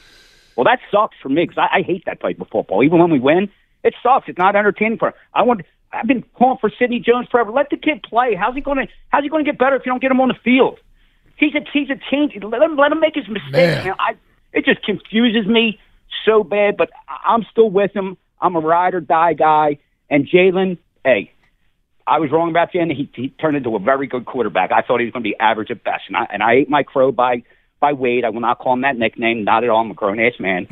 Well, 0.56 0.64
that 0.64 0.80
sucks 0.90 1.16
for 1.22 1.28
me 1.28 1.46
because 1.46 1.58
I, 1.58 1.78
I 1.78 1.82
hate 1.82 2.04
that 2.06 2.20
type 2.20 2.40
of 2.40 2.48
football. 2.48 2.82
Even 2.82 2.98
when 2.98 3.10
we 3.10 3.20
win, 3.20 3.50
it 3.84 3.94
sucks. 4.02 4.28
It's 4.28 4.38
not 4.38 4.56
entertaining 4.56 4.98
for. 4.98 5.14
I 5.34 5.42
want. 5.42 5.62
I've 5.92 6.06
been 6.06 6.24
calling 6.34 6.58
for 6.58 6.70
Sidney 6.78 7.00
Jones 7.00 7.28
forever. 7.30 7.50
Let 7.50 7.70
the 7.70 7.76
kid 7.76 8.02
play. 8.02 8.34
How's 8.34 8.54
he 8.54 8.60
going 8.60 8.78
to? 8.78 8.92
How's 9.08 9.22
he 9.22 9.28
going 9.28 9.44
to 9.44 9.50
get 9.50 9.58
better 9.58 9.76
if 9.76 9.84
you 9.84 9.92
don't 9.92 10.00
get 10.00 10.10
him 10.10 10.20
on 10.20 10.28
the 10.28 10.38
field? 10.42 10.78
He's 11.36 11.54
a 11.54 11.60
he's 11.72 11.90
a 11.90 11.96
change. 12.10 12.34
Let 12.42 12.62
him 12.62 12.76
let 12.76 12.92
him 12.92 13.00
make 13.00 13.14
his 13.14 13.28
mistakes. 13.28 13.52
Man. 13.52 13.84
Man. 13.84 13.94
I 13.98 14.16
it 14.52 14.64
just 14.64 14.82
confuses 14.84 15.46
me 15.46 15.78
so 16.24 16.44
bad. 16.44 16.76
But 16.76 16.90
I'm 17.24 17.44
still 17.50 17.70
with 17.70 17.92
him. 17.94 18.16
I'm 18.40 18.56
a 18.56 18.60
ride 18.60 18.94
or 18.94 19.00
die 19.00 19.34
guy. 19.34 19.78
And 20.08 20.26
Jalen, 20.26 20.78
hey, 21.04 21.32
I 22.06 22.18
was 22.18 22.30
wrong 22.30 22.50
about 22.50 22.72
Jalen. 22.72 22.94
He 22.94 23.10
he 23.14 23.28
turned 23.28 23.56
into 23.56 23.76
a 23.76 23.78
very 23.78 24.06
good 24.06 24.24
quarterback. 24.24 24.72
I 24.72 24.82
thought 24.82 25.00
he 25.00 25.06
was 25.06 25.12
going 25.12 25.24
to 25.24 25.28
be 25.28 25.38
average 25.38 25.70
at 25.70 25.84
best. 25.84 26.04
And 26.08 26.16
I 26.16 26.26
and 26.30 26.42
I 26.42 26.54
ate 26.54 26.70
my 26.70 26.82
crow 26.82 27.12
by 27.12 27.42
by 27.80 27.92
Wade. 27.92 28.24
I 28.24 28.30
will 28.30 28.40
not 28.40 28.58
call 28.58 28.74
him 28.74 28.82
that 28.82 28.96
nickname. 28.96 29.44
Not 29.44 29.64
at 29.64 29.70
all. 29.70 29.80
I'm 29.80 29.90
a 29.90 29.94
grown 29.94 30.20
ass 30.20 30.38
man. 30.38 30.68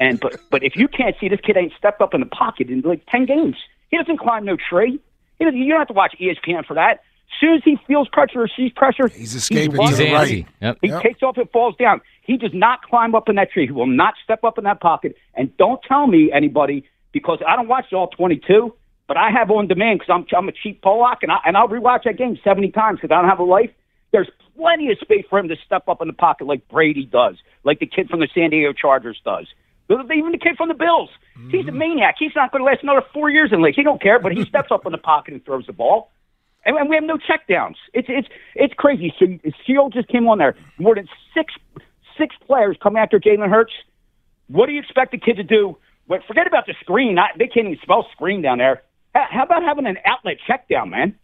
And 0.00 0.18
but 0.20 0.36
but 0.50 0.62
if 0.62 0.76
you 0.76 0.88
can't 0.88 1.16
see 1.20 1.28
this 1.28 1.40
kid 1.40 1.56
ain't 1.56 1.72
stepped 1.76 2.00
up 2.00 2.14
in 2.14 2.20
the 2.20 2.26
pocket 2.26 2.70
in 2.70 2.80
like 2.80 3.04
ten 3.06 3.26
games, 3.26 3.56
he 3.92 3.98
doesn't 3.98 4.18
climb 4.18 4.44
no 4.44 4.56
tree. 4.56 4.98
He 5.38 5.44
doesn't, 5.44 5.60
you 5.60 5.68
don't 5.68 5.78
have 5.78 5.88
to 5.88 5.94
watch 5.94 6.16
ESPN 6.18 6.66
for 6.66 6.74
that. 6.74 6.92
As 6.92 7.40
soon 7.40 7.56
as 7.56 7.62
he 7.64 7.76
feels 7.86 8.08
pressure 8.08 8.42
or 8.42 8.48
sees 8.48 8.72
pressure, 8.72 9.08
he's 9.08 9.34
escaping 9.34 9.76
running. 9.76 9.96
to 9.96 10.04
the 10.04 10.12
right. 10.12 10.46
Yep. 10.60 10.78
He 10.80 10.90
takes 11.02 11.22
off, 11.22 11.36
it 11.36 11.52
falls 11.52 11.76
down. 11.76 12.00
He 12.22 12.36
does 12.38 12.52
not 12.54 12.82
climb 12.82 13.14
up 13.14 13.28
in 13.28 13.36
that 13.36 13.50
tree. 13.50 13.66
He 13.66 13.72
will 13.72 13.86
not 13.86 14.14
step 14.24 14.44
up 14.44 14.56
in 14.58 14.64
that 14.64 14.80
pocket. 14.80 15.16
And 15.34 15.54
don't 15.58 15.80
tell 15.86 16.06
me 16.06 16.30
anybody 16.32 16.84
because 17.12 17.40
I 17.46 17.54
don't 17.56 17.68
watch 17.68 17.92
all 17.92 18.08
22, 18.08 18.74
but 19.08 19.16
I 19.18 19.30
have 19.30 19.50
on 19.50 19.68
demand 19.68 20.00
because 20.00 20.24
I'm 20.32 20.38
I'm 20.38 20.48
a 20.48 20.52
cheap 20.52 20.80
Pollock 20.80 21.18
and 21.22 21.30
I 21.30 21.38
and 21.44 21.56
I'll 21.56 21.68
rewatch 21.68 22.04
that 22.04 22.16
game 22.16 22.38
70 22.42 22.70
times 22.70 22.98
because 23.00 23.14
I 23.14 23.20
don't 23.20 23.28
have 23.28 23.40
a 23.40 23.44
life. 23.44 23.70
There's 24.10 24.30
plenty 24.56 24.90
of 24.90 24.98
space 25.00 25.24
for 25.28 25.38
him 25.38 25.48
to 25.48 25.56
step 25.66 25.88
up 25.88 26.00
in 26.00 26.06
the 26.06 26.14
pocket 26.14 26.46
like 26.46 26.66
Brady 26.68 27.04
does, 27.04 27.36
like 27.64 27.78
the 27.78 27.86
kid 27.86 28.08
from 28.08 28.20
the 28.20 28.28
San 28.34 28.50
Diego 28.50 28.72
Chargers 28.72 29.20
does. 29.24 29.46
Even 29.92 30.32
the 30.32 30.38
kid 30.38 30.56
from 30.56 30.68
the 30.68 30.74
Bills. 30.74 31.10
He's 31.50 31.66
a 31.66 31.68
mm-hmm. 31.68 31.78
maniac. 31.78 32.16
He's 32.18 32.32
not 32.34 32.52
going 32.52 32.60
to 32.60 32.66
last 32.66 32.82
another 32.82 33.02
four 33.12 33.30
years 33.30 33.50
in 33.52 33.60
the 33.60 33.66
league. 33.66 33.74
He 33.74 33.82
don't 33.82 34.00
care, 34.00 34.18
but 34.18 34.32
he 34.32 34.44
steps 34.48 34.68
up 34.70 34.86
in 34.86 34.92
the 34.92 34.98
pocket 34.98 35.34
and 35.34 35.44
throws 35.44 35.66
the 35.66 35.72
ball. 35.72 36.10
And, 36.64 36.76
and 36.76 36.88
we 36.88 36.94
have 36.94 37.04
no 37.04 37.18
checkdowns. 37.18 37.74
It's 37.92 38.08
it's 38.08 38.28
it's 38.54 38.74
crazy. 38.74 39.12
So 39.18 39.26
Shield 39.66 39.92
just 39.92 40.08
came 40.08 40.28
on 40.28 40.38
there. 40.38 40.56
More 40.78 40.94
than 40.94 41.08
six 41.34 41.54
six 42.18 42.36
players 42.46 42.76
come 42.82 42.96
after 42.96 43.18
Jalen 43.18 43.50
Hurts. 43.50 43.72
What 44.48 44.66
do 44.66 44.72
you 44.72 44.80
expect 44.80 45.12
the 45.12 45.18
kid 45.18 45.36
to 45.36 45.42
do? 45.42 45.76
But 46.06 46.20
forget 46.26 46.46
about 46.46 46.66
the 46.66 46.74
screen. 46.80 47.18
I, 47.18 47.28
they 47.38 47.46
can't 47.46 47.66
even 47.66 47.78
spell 47.82 48.06
screen 48.12 48.42
down 48.42 48.58
there. 48.58 48.82
How, 49.14 49.26
how 49.30 49.42
about 49.44 49.62
having 49.62 49.86
an 49.86 49.96
outlet 50.04 50.36
check 50.46 50.68
down, 50.68 50.90
man? 50.90 51.16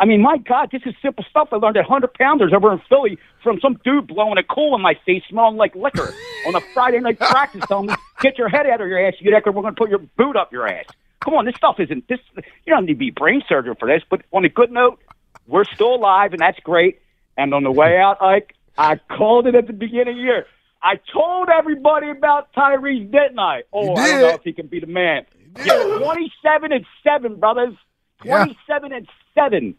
I 0.00 0.06
mean, 0.06 0.22
my 0.22 0.38
God, 0.38 0.70
this 0.72 0.80
is 0.86 0.94
simple 1.02 1.24
stuff. 1.28 1.48
I 1.52 1.56
learned 1.56 1.76
at 1.76 1.86
100 1.86 2.14
pounders 2.14 2.54
over 2.54 2.72
in 2.72 2.80
Philly 2.88 3.18
from 3.42 3.60
some 3.60 3.78
dude 3.84 4.06
blowing 4.06 4.38
a 4.38 4.42
cool 4.42 4.74
in 4.74 4.80
my 4.80 4.94
face, 5.04 5.22
smelling 5.28 5.56
like 5.58 5.76
liquor 5.76 6.14
on 6.46 6.54
a 6.54 6.60
Friday 6.72 7.00
night 7.00 7.18
practice, 7.18 7.62
telling 7.68 7.88
me, 7.88 7.94
get 8.22 8.38
your 8.38 8.48
head 8.48 8.66
out 8.66 8.80
of 8.80 8.88
your 8.88 9.06
ass, 9.06 9.12
you 9.20 9.30
get 9.30 9.44
we're 9.44 9.60
going 9.60 9.74
to 9.74 9.78
put 9.78 9.90
your 9.90 9.98
boot 10.16 10.36
up 10.36 10.52
your 10.52 10.66
ass. 10.66 10.86
Come 11.22 11.34
on, 11.34 11.44
this 11.44 11.54
stuff 11.54 11.78
isn't 11.78 12.08
this. 12.08 12.18
You 12.64 12.74
don't 12.74 12.86
need 12.86 12.94
to 12.94 12.98
be 12.98 13.10
brain 13.10 13.42
surgeon 13.46 13.74
for 13.78 13.86
this. 13.86 14.02
But 14.08 14.22
on 14.32 14.42
a 14.46 14.48
good 14.48 14.72
note, 14.72 14.98
we're 15.46 15.64
still 15.64 15.96
alive, 15.96 16.32
and 16.32 16.40
that's 16.40 16.58
great. 16.60 17.02
And 17.36 17.52
on 17.52 17.62
the 17.62 17.70
way 17.70 17.98
out, 17.98 18.22
Ike, 18.22 18.54
I 18.78 18.96
called 18.96 19.46
it 19.48 19.54
at 19.54 19.66
the 19.66 19.74
beginning 19.74 20.08
of 20.08 20.14
the 20.14 20.22
year. 20.22 20.46
I 20.82 20.98
told 21.12 21.50
everybody 21.50 22.08
about 22.08 22.54
Tyrese, 22.54 23.10
didn't 23.10 23.38
I? 23.38 23.64
Oh, 23.70 23.94
I 23.96 24.08
don't 24.12 24.20
know 24.22 24.28
if 24.28 24.44
he 24.44 24.54
can 24.54 24.66
be 24.66 24.80
the 24.80 24.86
man. 24.86 25.26
Yeah, 25.62 25.98
27 25.98 26.72
and 26.72 26.86
7, 27.04 27.36
brothers. 27.36 27.74
27 28.22 28.92
and 28.92 29.06
7. 29.34 29.74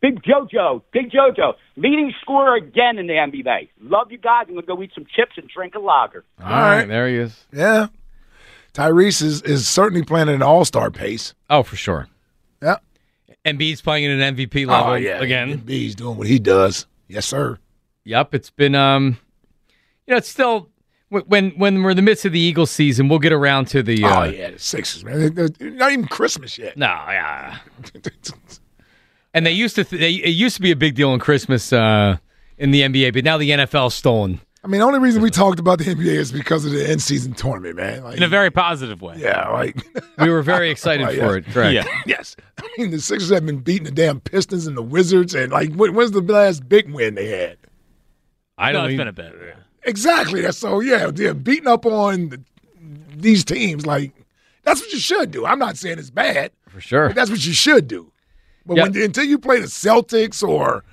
Big 0.00 0.22
JoJo, 0.22 0.82
Big 0.92 1.10
JoJo, 1.10 1.54
leading 1.76 2.12
scorer 2.22 2.54
again 2.56 2.98
in 2.98 3.06
the 3.06 3.12
NBA. 3.14 3.68
Love 3.82 4.10
you 4.10 4.18
guys. 4.18 4.46
I'm 4.48 4.54
going 4.54 4.62
to 4.62 4.66
go 4.66 4.82
eat 4.82 4.92
some 4.94 5.04
chips 5.14 5.32
and 5.36 5.48
drink 5.48 5.74
a 5.74 5.78
lager. 5.78 6.24
All 6.42 6.48
right, 6.48 6.86
there 6.86 7.06
he 7.08 7.16
is. 7.16 7.46
Yeah. 7.52 7.88
Tyrese 8.72 9.20
is, 9.22 9.42
is 9.42 9.68
certainly 9.68 10.02
playing 10.04 10.28
at 10.28 10.34
an 10.34 10.42
all 10.42 10.64
star 10.64 10.90
pace. 10.90 11.34
Oh, 11.50 11.62
for 11.62 11.76
sure. 11.76 12.08
Yeah. 12.62 12.76
Embiid's 13.44 13.82
playing 13.82 14.06
at 14.06 14.18
an 14.20 14.36
MVP 14.36 14.66
level 14.66 14.92
Oh, 14.92 14.94
yeah. 14.94 15.20
again. 15.20 15.58
Embiid's 15.60 15.94
doing 15.96 16.16
what 16.16 16.26
he 16.26 16.38
does. 16.38 16.86
Yes, 17.08 17.26
sir. 17.26 17.58
Yep, 18.04 18.34
it's 18.34 18.50
been 18.50 18.74
um, 18.74 19.18
you 20.06 20.12
know, 20.12 20.16
it's 20.18 20.28
still 20.28 20.68
when 21.08 21.50
when 21.50 21.82
we're 21.82 21.90
in 21.90 21.96
the 21.96 22.02
midst 22.02 22.24
of 22.24 22.32
the 22.32 22.38
Eagles 22.40 22.70
season, 22.70 23.08
we'll 23.08 23.18
get 23.18 23.32
around 23.32 23.66
to 23.68 23.82
the. 23.82 24.04
Uh, 24.04 24.20
oh, 24.20 24.24
yeah, 24.24 24.50
the 24.50 24.58
Sixers, 24.58 25.04
man. 25.04 25.34
They're- 25.34 25.48
they're 25.48 25.70
Not 25.70 25.90
even 25.92 26.06
Christmas 26.06 26.56
yet. 26.56 26.76
No, 26.76 26.86
yeah. 26.86 27.58
And 29.34 29.46
they 29.46 29.52
used 29.52 29.76
to 29.76 29.84
th- 29.84 30.00
they, 30.00 30.12
it 30.12 30.30
used 30.30 30.56
to 30.56 30.62
be 30.62 30.70
a 30.72 30.76
big 30.76 30.94
deal 30.94 31.10
on 31.10 31.18
Christmas 31.20 31.72
uh, 31.72 32.16
in 32.58 32.70
the 32.72 32.82
NBA, 32.82 33.12
but 33.14 33.24
now 33.24 33.38
the 33.38 33.50
NFL's 33.50 33.94
stolen. 33.94 34.40
I 34.62 34.66
mean, 34.66 34.80
the 34.80 34.86
only 34.86 34.98
reason 34.98 35.22
we 35.22 35.30
talked 35.30 35.58
about 35.58 35.78
the 35.78 35.86
NBA 35.86 36.04
is 36.16 36.32
because 36.32 36.66
of 36.66 36.72
the 36.72 36.86
end 36.86 37.00
season 37.00 37.32
tournament, 37.32 37.76
man. 37.76 38.02
Like, 38.04 38.18
in 38.18 38.22
a 38.22 38.28
very 38.28 38.50
positive 38.50 39.00
way. 39.00 39.14
yeah, 39.16 39.48
like 39.48 39.76
We 40.18 40.28
were 40.28 40.42
very 40.42 40.68
excited 40.70 41.04
Right, 41.06 41.16
for 41.18 41.38
yes. 41.38 41.46
it. 41.48 41.52
Correct. 41.52 41.74
Yeah. 41.74 42.00
yes. 42.06 42.36
I 42.58 42.68
mean, 42.76 42.90
the 42.90 43.00
Sixers 43.00 43.30
have 43.30 43.46
been 43.46 43.60
beating 43.60 43.84
the 43.84 43.90
damn 43.90 44.20
Pistons 44.20 44.66
and 44.66 44.76
the 44.76 44.82
Wizards, 44.82 45.34
and 45.34 45.50
like, 45.50 45.72
when, 45.74 45.94
when's 45.94 46.10
the 46.10 46.20
last 46.20 46.68
big 46.68 46.92
win 46.92 47.14
they 47.14 47.28
had? 47.28 47.56
I 48.58 48.72
No, 48.72 48.80
don't. 48.80 48.86
it's 48.86 48.94
even, 48.94 49.14
been 49.14 49.26
a 49.26 49.30
bit. 49.30 49.32
Yeah. 49.46 49.54
Exactly. 49.84 50.42
That's 50.42 50.58
so. 50.58 50.80
Yeah, 50.80 51.10
they're 51.10 51.32
beating 51.32 51.66
up 51.68 51.86
on 51.86 52.28
the, 52.28 52.40
these 53.16 53.44
teams. 53.46 53.86
Like, 53.86 54.12
that's 54.64 54.80
what 54.82 54.92
you 54.92 54.98
should 54.98 55.30
do. 55.30 55.46
I'm 55.46 55.58
not 55.58 55.78
saying 55.78 55.98
it's 55.98 56.10
bad, 56.10 56.50
for 56.68 56.82
sure. 56.82 57.06
but 57.06 57.16
that's 57.16 57.30
what 57.30 57.46
you 57.46 57.54
should 57.54 57.88
do. 57.88 58.09
But 58.66 58.76
Yeah. 58.76 58.82
when 58.84 58.96
until 59.02 59.24
you 59.24 59.38
play 59.38 59.60
the 59.60 59.66
Celtics 59.66 60.46
or 60.46 60.84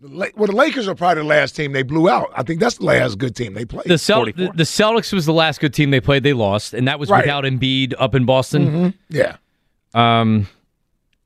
the 0.00 0.08
well, 0.36 0.46
the 0.48 0.52
Lakers 0.56 0.86
are 0.88 0.94
probably 0.94 1.22
the 1.22 1.28
last 1.28 1.56
team 1.56 1.72
they 1.72 1.82
blew 1.82 2.08
out. 2.08 2.30
I 2.36 2.42
think 2.42 2.60
that's 2.60 2.78
the 2.78 2.84
last 2.84 3.18
good 3.18 3.34
team 3.34 3.54
they 3.54 3.64
played. 3.64 3.84
The, 3.86 3.96
Cel- 3.98 4.24
the, 4.26 4.50
the 4.54 4.64
Celtics 4.64 5.12
was 5.12 5.24
the 5.26 5.32
last 5.32 5.60
good 5.60 5.72
team 5.72 5.90
they 5.90 6.00
played. 6.00 6.22
They 6.24 6.32
lost, 6.34 6.74
and 6.74 6.86
that 6.88 6.98
was 6.98 7.08
Right. 7.08 7.22
without 7.24 7.44
Embiid 7.44 7.94
up 7.98 8.14
in 8.14 8.24
Boston. 8.24 8.66
Mhm. 8.70 8.94
Yeah. 9.08 9.36
Um, 9.94 10.48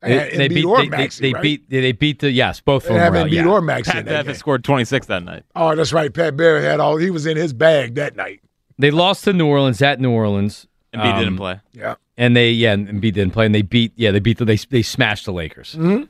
They 0.02 0.16
had 0.16 0.32
they 0.32 0.48
beat. 0.48 0.64
or 0.64 0.76
They, 0.84 0.88
they, 0.88 1.06
they 1.08 1.32
right? 1.32 1.42
beat. 1.42 1.70
They, 1.70 1.80
they 1.80 1.92
beat 1.92 2.20
the 2.20 2.30
yes, 2.30 2.60
both 2.60 2.84
They 2.84 2.90
of 2.90 2.94
them. 2.94 3.02
have 3.02 3.12
were 3.14 3.18
out, 3.20 3.26
Embiid 3.26 3.32
yeah. 3.32 3.46
or 3.48 3.60
Maxey 3.60 3.90
Pat 3.92 4.00
in 4.00 4.06
that 4.06 4.26
Bev 4.26 4.36
scored 4.36 4.62
26 4.62 5.06
that 5.06 5.24
night. 5.24 5.42
Oh, 5.56 5.74
that's 5.74 5.92
right. 5.92 6.12
Pat 6.14 6.36
Bear 6.36 6.60
had 6.62 6.78
all. 6.78 6.98
He 6.98 7.10
was 7.10 7.26
in 7.26 7.36
his 7.36 7.52
bag 7.52 7.96
that 7.96 8.14
night. 8.14 8.40
They 8.78 8.92
lost 8.92 9.24
to 9.24 9.32
New 9.32 9.46
Orleans 9.48 9.82
at 9.82 9.98
New 9.98 10.10
Orleans. 10.12 10.68
Embiid 10.98 11.12
Um, 11.12 11.18
didn't 11.18 11.36
play. 11.36 11.60
Yeah. 11.72 11.94
And 12.16 12.36
they 12.36 12.50
yeah, 12.50 12.72
and 12.72 12.88
Embiid 12.88 13.14
didn't 13.14 13.32
play, 13.32 13.46
and 13.46 13.54
they 13.54 13.62
beat 13.62 13.92
yeah, 13.96 14.10
they 14.10 14.18
beat 14.20 14.38
the 14.38 14.44
they 14.44 14.56
they 14.56 14.82
smashed 14.82 15.24
the 15.24 15.32
Lakers. 15.32 15.72
hmm 15.74 16.02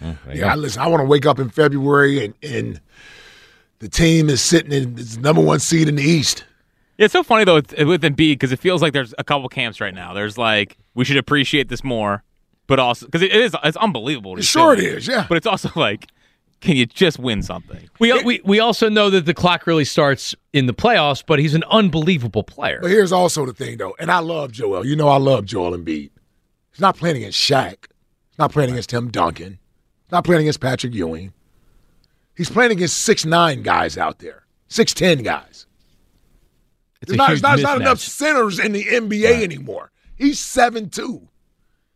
there 0.00 0.16
Yeah, 0.32 0.52
I 0.52 0.54
listen. 0.56 0.82
I 0.82 0.86
want 0.88 1.00
to 1.00 1.06
wake 1.06 1.26
up 1.26 1.38
in 1.38 1.50
February 1.50 2.24
and 2.24 2.34
and 2.42 2.80
the 3.78 3.88
team 3.88 4.28
is 4.30 4.40
sitting 4.40 4.72
in 4.72 4.98
its 4.98 5.16
number 5.16 5.40
one 5.42 5.60
seed 5.60 5.88
in 5.88 5.96
the 5.96 6.02
East. 6.02 6.44
Yeah, 6.98 7.06
it's 7.06 7.12
so 7.12 7.22
funny 7.22 7.44
though 7.44 7.56
with 7.56 7.72
with 7.78 8.02
Embiid 8.02 8.16
because 8.34 8.52
it 8.52 8.58
feels 8.58 8.80
like 8.82 8.92
there's 8.92 9.14
a 9.18 9.24
couple 9.24 9.48
camps 9.48 9.80
right 9.80 9.94
now. 9.94 10.14
There's 10.14 10.38
like 10.38 10.78
we 10.94 11.04
should 11.04 11.16
appreciate 11.16 11.68
this 11.68 11.82
more, 11.84 12.22
but 12.66 12.78
also 12.78 13.06
because 13.06 13.22
it 13.22 13.32
is 13.32 13.54
it's 13.64 13.76
unbelievable. 13.76 14.30
what 14.32 14.38
he's 14.40 14.46
Sure 14.46 14.72
it 14.74 14.76
doing. 14.80 14.94
is, 14.96 15.06
yeah. 15.06 15.26
But 15.28 15.36
it's 15.38 15.46
also 15.46 15.70
like, 15.76 16.06
can 16.64 16.76
you 16.76 16.86
just 16.86 17.18
win 17.18 17.42
something? 17.42 17.88
We, 17.98 18.22
we 18.22 18.40
we 18.42 18.58
also 18.58 18.88
know 18.88 19.10
that 19.10 19.26
the 19.26 19.34
clock 19.34 19.66
really 19.66 19.84
starts 19.84 20.34
in 20.52 20.64
the 20.66 20.72
playoffs, 20.72 21.22
but 21.24 21.38
he's 21.38 21.54
an 21.54 21.62
unbelievable 21.70 22.42
player. 22.42 22.78
But 22.80 22.90
here's 22.90 23.12
also 23.12 23.44
the 23.44 23.52
thing, 23.52 23.76
though, 23.76 23.94
and 24.00 24.10
I 24.10 24.20
love 24.20 24.50
Joel. 24.50 24.86
You 24.86 24.96
know, 24.96 25.08
I 25.08 25.18
love 25.18 25.44
Joel 25.44 25.76
Embiid. 25.76 26.10
He's 26.72 26.80
not 26.80 26.96
playing 26.96 27.18
against 27.18 27.38
Shaq. 27.38 27.86
He's 28.30 28.38
not 28.38 28.50
playing 28.50 28.70
against 28.70 28.90
Tim 28.90 29.10
Duncan. 29.10 29.58
He's 30.04 30.12
not 30.12 30.24
playing 30.24 30.40
against 30.40 30.60
Patrick 30.60 30.94
Ewing. 30.94 31.34
He's 32.34 32.50
playing 32.50 32.72
against 32.72 32.96
six 32.96 33.26
nine 33.26 33.62
guys 33.62 33.98
out 33.98 34.18
there, 34.20 34.46
six 34.68 34.94
ten 34.94 35.18
guys. 35.18 35.66
It's 37.02 37.10
There's 37.10 37.14
a 37.14 37.16
not, 37.18 37.30
huge 37.30 37.42
there's 37.42 37.42
not, 37.42 37.56
there's 37.56 37.62
not 37.62 37.80
enough 37.82 37.98
centers 38.00 38.58
in 38.58 38.72
the 38.72 38.84
NBA 38.84 39.42
anymore. 39.42 39.92
He's 40.16 40.40
seven 40.40 40.88
two. 40.88 41.28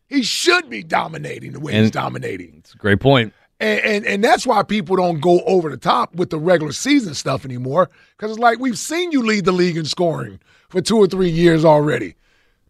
He 0.07 0.21
should 0.21 0.69
be 0.69 0.83
dominating 0.83 1.53
the 1.53 1.59
way 1.59 1.73
he's 1.73 1.91
dominating. 1.91 2.55
It's 2.59 2.73
a 2.73 2.77
great 2.77 2.99
point. 2.99 3.33
And, 3.61 3.79
and 3.81 4.05
and 4.05 4.23
that's 4.23 4.47
why 4.47 4.63
people 4.63 4.95
don't 4.95 5.19
go 5.19 5.41
over 5.41 5.69
the 5.69 5.77
top 5.77 6.15
with 6.15 6.29
the 6.29 6.39
regular 6.39 6.71
season 6.71 7.13
stuff 7.13 7.43
anymore. 7.43 7.89
Because 8.15 8.31
it's 8.31 8.39
like 8.39 8.57
we've 8.59 8.77
seen 8.77 9.11
you 9.11 9.21
lead 9.21 9.43
the 9.43 9.51
league 9.51 9.75
in 9.75 9.83
scoring 9.83 10.39
for 10.69 10.79
two 10.79 10.97
or 10.97 11.07
three 11.07 11.29
years 11.29 11.65
already. 11.65 12.15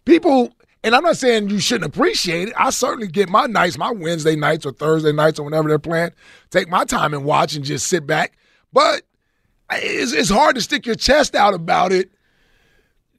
people, 0.10 0.52
and 0.84 0.96
I'm 0.96 1.04
not 1.04 1.18
saying 1.18 1.50
you 1.50 1.60
shouldn't 1.60 1.94
appreciate 1.94 2.50
it. 2.50 2.54
I 2.58 2.72
certainly 2.72 3.08
get 3.08 3.30
my 3.30 3.46
nights, 3.46 3.78
my 3.78 3.92
Wednesday 3.92 4.36
nights 4.36 4.66
or 4.66 4.74
Thursday 4.74 5.12
nights 5.12 5.40
or 5.40 5.44
whenever 5.44 5.70
they're 5.70 5.80
playing, 5.80 6.12
take 6.50 6.70
my 6.70 6.84
time 6.84 7.14
and 7.14 7.24
watch 7.24 7.56
and 7.56 7.64
just 7.64 7.88
sit 7.88 8.08
back. 8.08 8.38
But 8.74 9.04
it's, 9.72 10.14
it's 10.14 10.30
hard 10.30 10.56
to 10.56 10.62
stick 10.62 10.86
your 10.86 10.96
chest 10.96 11.36
out 11.36 11.54
about 11.54 11.92
it. 11.92 12.12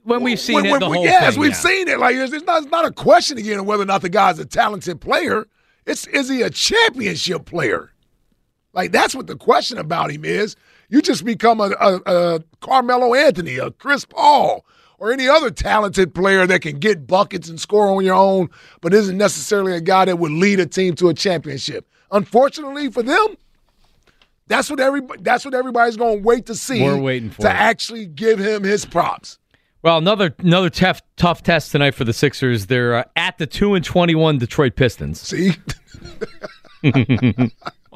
When 0.02 0.22
we've 0.22 0.40
seen 0.40 0.56
when, 0.56 0.66
it, 0.66 0.70
when 0.70 0.80
the 0.80 0.86
whole 0.86 1.04
yes, 1.04 1.34
thing, 1.34 1.40
we've 1.40 1.50
yeah. 1.50 1.56
seen 1.56 1.88
it. 1.88 1.98
Like 1.98 2.16
it's, 2.16 2.32
it's 2.32 2.46
not, 2.46 2.62
it's 2.62 2.72
not 2.72 2.86
a 2.86 2.90
question 2.90 3.38
again 3.38 3.58
of 3.58 3.66
whether 3.66 3.82
or 3.82 3.86
not 3.86 4.02
the 4.02 4.08
guy's 4.08 4.38
a 4.38 4.46
talented 4.46 5.00
player. 5.00 5.46
It's 5.86 6.06
is 6.06 6.28
he 6.28 6.42
a 6.42 6.50
championship 6.50 7.44
player? 7.44 7.90
Like 8.72 8.92
that's 8.92 9.14
what 9.14 9.26
the 9.26 9.36
question 9.36 9.78
about 9.78 10.10
him 10.10 10.24
is. 10.24 10.56
You 10.88 11.02
just 11.02 11.24
become 11.24 11.60
a, 11.60 11.70
a, 11.80 12.00
a 12.06 12.44
Carmelo 12.60 13.14
Anthony, 13.14 13.58
a 13.58 13.70
Chris 13.70 14.04
Paul, 14.04 14.64
or 14.98 15.12
any 15.12 15.28
other 15.28 15.50
talented 15.50 16.14
player 16.14 16.46
that 16.46 16.62
can 16.62 16.78
get 16.78 17.06
buckets 17.06 17.48
and 17.48 17.60
score 17.60 17.88
on 17.88 18.04
your 18.04 18.14
own, 18.14 18.50
but 18.80 18.92
isn't 18.92 19.16
necessarily 19.16 19.74
a 19.74 19.80
guy 19.80 20.04
that 20.04 20.18
would 20.18 20.32
lead 20.32 20.60
a 20.60 20.66
team 20.66 20.94
to 20.96 21.08
a 21.08 21.14
championship. 21.14 21.88
Unfortunately 22.10 22.90
for 22.90 23.02
them, 23.02 23.36
that's 24.46 24.68
what 24.68 24.80
everybody 24.80 25.22
that's 25.22 25.44
what 25.44 25.54
everybody's 25.54 25.96
going 25.96 26.18
to 26.18 26.22
wait 26.22 26.46
to 26.46 26.54
see. 26.54 26.82
We're 26.82 27.00
waiting 27.00 27.30
for 27.30 27.42
to 27.42 27.48
it. 27.48 27.54
actually 27.54 28.06
give 28.06 28.38
him 28.38 28.64
his 28.64 28.84
props. 28.84 29.38
Well, 29.82 29.98
another 29.98 30.34
another 30.38 30.68
tough 30.70 31.00
tough 31.16 31.42
test 31.42 31.72
tonight 31.72 31.92
for 31.94 32.04
the 32.04 32.12
Sixers. 32.12 32.66
They're 32.66 32.94
uh, 32.96 33.04
at 33.16 33.38
the 33.38 33.46
two 33.46 33.74
and 33.74 33.84
twenty 33.84 34.14
one 34.14 34.38
Detroit 34.38 34.76
Pistons. 34.76 35.20
See, 35.20 35.52
Well, 36.82 36.92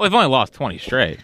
they've 0.03 0.15
only 0.15 0.27
lost 0.27 0.53
20 0.55 0.77
straight. 0.79 1.21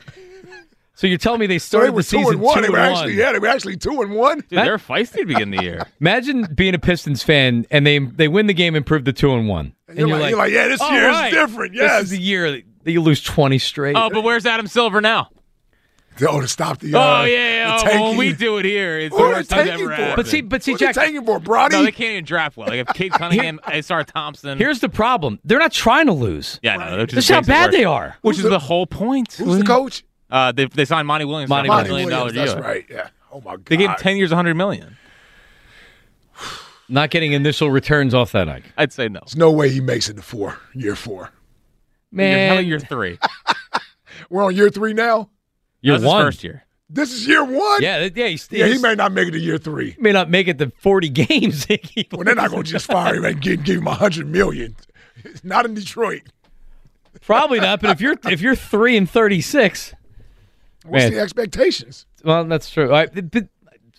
so 0.95 1.07
you're 1.09 1.19
telling 1.19 1.41
me 1.41 1.47
they 1.47 1.59
So 1.59 1.79
they 1.79 1.87
started 1.87 1.93
were 1.93 2.01
the 2.03 2.03
season 2.05 2.25
two 2.25 2.31
and 2.31 2.41
one. 2.41 2.57
two 2.57 2.63
they 2.63 2.69
were 2.69 2.79
and 2.79 2.95
actually 2.95 3.13
one? 3.15 3.19
yeah, 3.19 3.33
they 3.33 3.39
were 3.41 3.47
actually 3.49 3.77
two 3.77 4.01
and 4.03 4.13
one. 4.15 4.39
Dude, 4.49 4.51
they're 4.61 4.79
feisty 4.79 5.15
to 5.21 5.25
begin 5.27 5.51
the 5.51 5.63
year. 5.63 5.87
Imagine 6.01 6.47
being 6.55 6.75
a 6.75 6.79
Pistons 6.79 7.23
fan 7.23 7.67
and 7.71 7.85
they 7.87 7.99
they 7.99 8.29
win 8.29 8.47
the 8.47 8.55
game 8.55 8.75
and 8.77 8.87
prove 8.87 9.05
the 9.05 9.13
two 9.13 9.33
and 9.35 9.49
one, 9.49 9.75
and, 9.89 9.99
you're 9.99 10.09
like- 10.09 10.31
you're 10.31 10.39
like, 10.39 10.53
yeah, 10.53 10.69
this 10.69 10.81
"All 10.81 10.93
year 10.93 11.09
is 11.09 11.17
right, 11.17 11.31
different, 11.33 11.73
this 11.73 11.81
yes." 11.83 12.03
is 12.05 12.11
the 12.11 12.21
year 12.21 12.51
that 12.53 12.63
that 12.85 12.93
you 12.93 13.01
lose 13.03 13.21
twenty 13.23 13.59
straight. 13.59 13.97
Oh, 13.97 14.09
but 14.11 14.23
where's 14.23 14.47
Adam 14.47 14.67
Silver 14.69 15.01
now? 15.01 15.31
Oh, 16.29 16.41
to 16.41 16.49
stop 16.49 16.79
the. 16.81 16.95
Uh, 16.95 16.99
oh, 17.23 17.25
yeah, 17.25 17.79
yeah. 17.79 17.83
the 17.85 17.91
Oh, 17.99 18.09
when 18.11 18.17
we 18.19 18.33
do 18.35 18.59
it 18.59 18.65
here, 18.67 18.99
it's 18.99 19.15
Who 19.17 19.23
the 19.23 19.29
are 19.29 19.33
worst 19.37 19.51
they 19.51 19.71
ever 19.71 19.85
for? 19.85 19.91
happened. 19.91 20.17
but 20.17 20.27
see, 20.27 20.41
but 20.43 20.63
see, 20.63 20.73
What 20.73 20.83
are 20.83 20.85
Jack. 20.87 20.95
they 20.97 21.01
tanking 21.03 21.25
for, 21.25 21.39
Brody? 21.41 21.77
No, 21.77 21.83
they 21.85 21.93
can't 21.93 22.11
even 22.13 22.25
draft 22.25 22.57
well. 22.59 22.69
Like 22.69 22.81
if 22.81 22.95
Cade 22.95 23.13
Cunningham, 23.19 23.59
Ausar 23.65 24.05
Thompson. 24.05 24.59
Here's 24.59 24.81
the 24.81 24.89
problem: 24.91 25.39
they're 25.45 25.59
not 25.59 25.73
trying 25.73 26.07
to 26.07 26.13
lose. 26.13 26.59
yeah, 26.63 26.77
no, 26.77 27.07
This 27.07 27.25
is 27.25 27.29
how 27.31 27.41
bad 27.43 27.71
they 27.73 27.85
are. 27.85 28.17
Which 28.23 28.37
Who's 28.37 28.39
is 28.41 28.43
the- 28.45 28.51
the 28.51 28.59
whole 28.59 28.87
point. 28.87 29.33
Who's 29.35 29.59
the 29.59 29.65
coach? 29.65 30.05
Uh, 30.31 30.53
they 30.53 30.67
they 30.67 30.85
signed 30.85 31.07
Monty 31.09 31.25
Williams. 31.25 31.49
Monty 31.49 31.69
Monty 31.69 31.89
million 31.91 32.09
Williams. 32.09 32.33
dollar 32.35 32.47
That's 32.47 32.55
deal. 32.55 32.63
right. 32.63 32.87
Yeah. 32.91 33.09
Oh 33.33 33.41
my 33.41 33.53
god. 33.53 33.65
They 33.67 33.77
gave 33.79 33.89
him 33.91 33.97
ten 33.99 34.17
years, 34.17 34.31
100 34.31 34.55
million. 34.55 34.97
Not 36.89 37.11
getting 37.11 37.33
initial 37.33 37.71
returns 37.71 38.15
off 38.15 38.33
that. 38.33 38.49
Ike. 38.49 38.65
I'd 38.77 38.93
say 38.93 39.09
no. 39.09 39.21
There's 39.21 39.37
no 39.37 39.51
way 39.53 39.71
he 39.71 39.81
makes 39.81 40.09
it 40.09 40.15
to 40.17 40.23
four. 40.23 40.59
Year 40.75 40.97
four. 40.97 41.31
You're, 42.11 42.17
Man, 42.19 42.53
about 42.53 42.65
year 42.67 42.81
three? 42.81 43.19
We're 44.31 44.43
on 44.45 44.55
year 44.57 44.71
three 44.71 44.93
now. 44.93 45.31
You're 45.81 45.99
That 45.99 45.99
was 45.99 46.03
his 46.03 46.09
one. 46.09 46.25
first 46.25 46.45
year. 46.45 46.65
This 46.93 47.13
is 47.13 47.27
year 47.27 47.45
one. 47.45 47.83
Yeah, 47.83 48.09
yeah. 48.15 48.27
He's, 48.27 48.49
Yeah, 48.51 48.67
he 48.67 48.79
may 48.79 48.95
not 48.97 49.13
make 49.13 49.29
it 49.29 49.33
to 49.33 49.39
year 49.39 49.59
three. 49.59 49.95
may 50.01 50.11
not 50.13 50.29
make 50.29 50.49
it 50.49 50.59
to 50.59 50.71
forty 50.81 51.09
games. 51.23 51.67
Well, 52.13 52.25
they're 52.25 52.35
not 52.35 52.51
going 52.51 52.65
to 52.65 52.71
just 52.71 52.87
fire 52.87 53.15
him 53.17 53.25
and 53.25 53.41
give, 53.41 53.63
give 53.65 53.79
him 53.79 53.87
a 53.87 53.95
hundred 53.95 54.27
million. 54.27 54.75
Not 55.45 55.67
in 55.67 55.75
Detroit. 55.75 56.23
Probably 57.21 57.61
not. 57.61 57.81
But 57.83 57.91
if 57.91 58.01
you're 58.01 58.17
if 58.25 58.41
you're 58.41 58.55
three 58.57 58.97
and 58.97 59.09
thirty 59.09 59.41
six, 59.41 59.93
What's 60.85 61.05
Man. 61.05 61.13
the 61.13 61.21
expectations? 61.21 62.07
well, 62.25 62.45
that's 62.45 62.71
true. 62.71 62.93
I, 62.95 63.07
but 63.07 63.49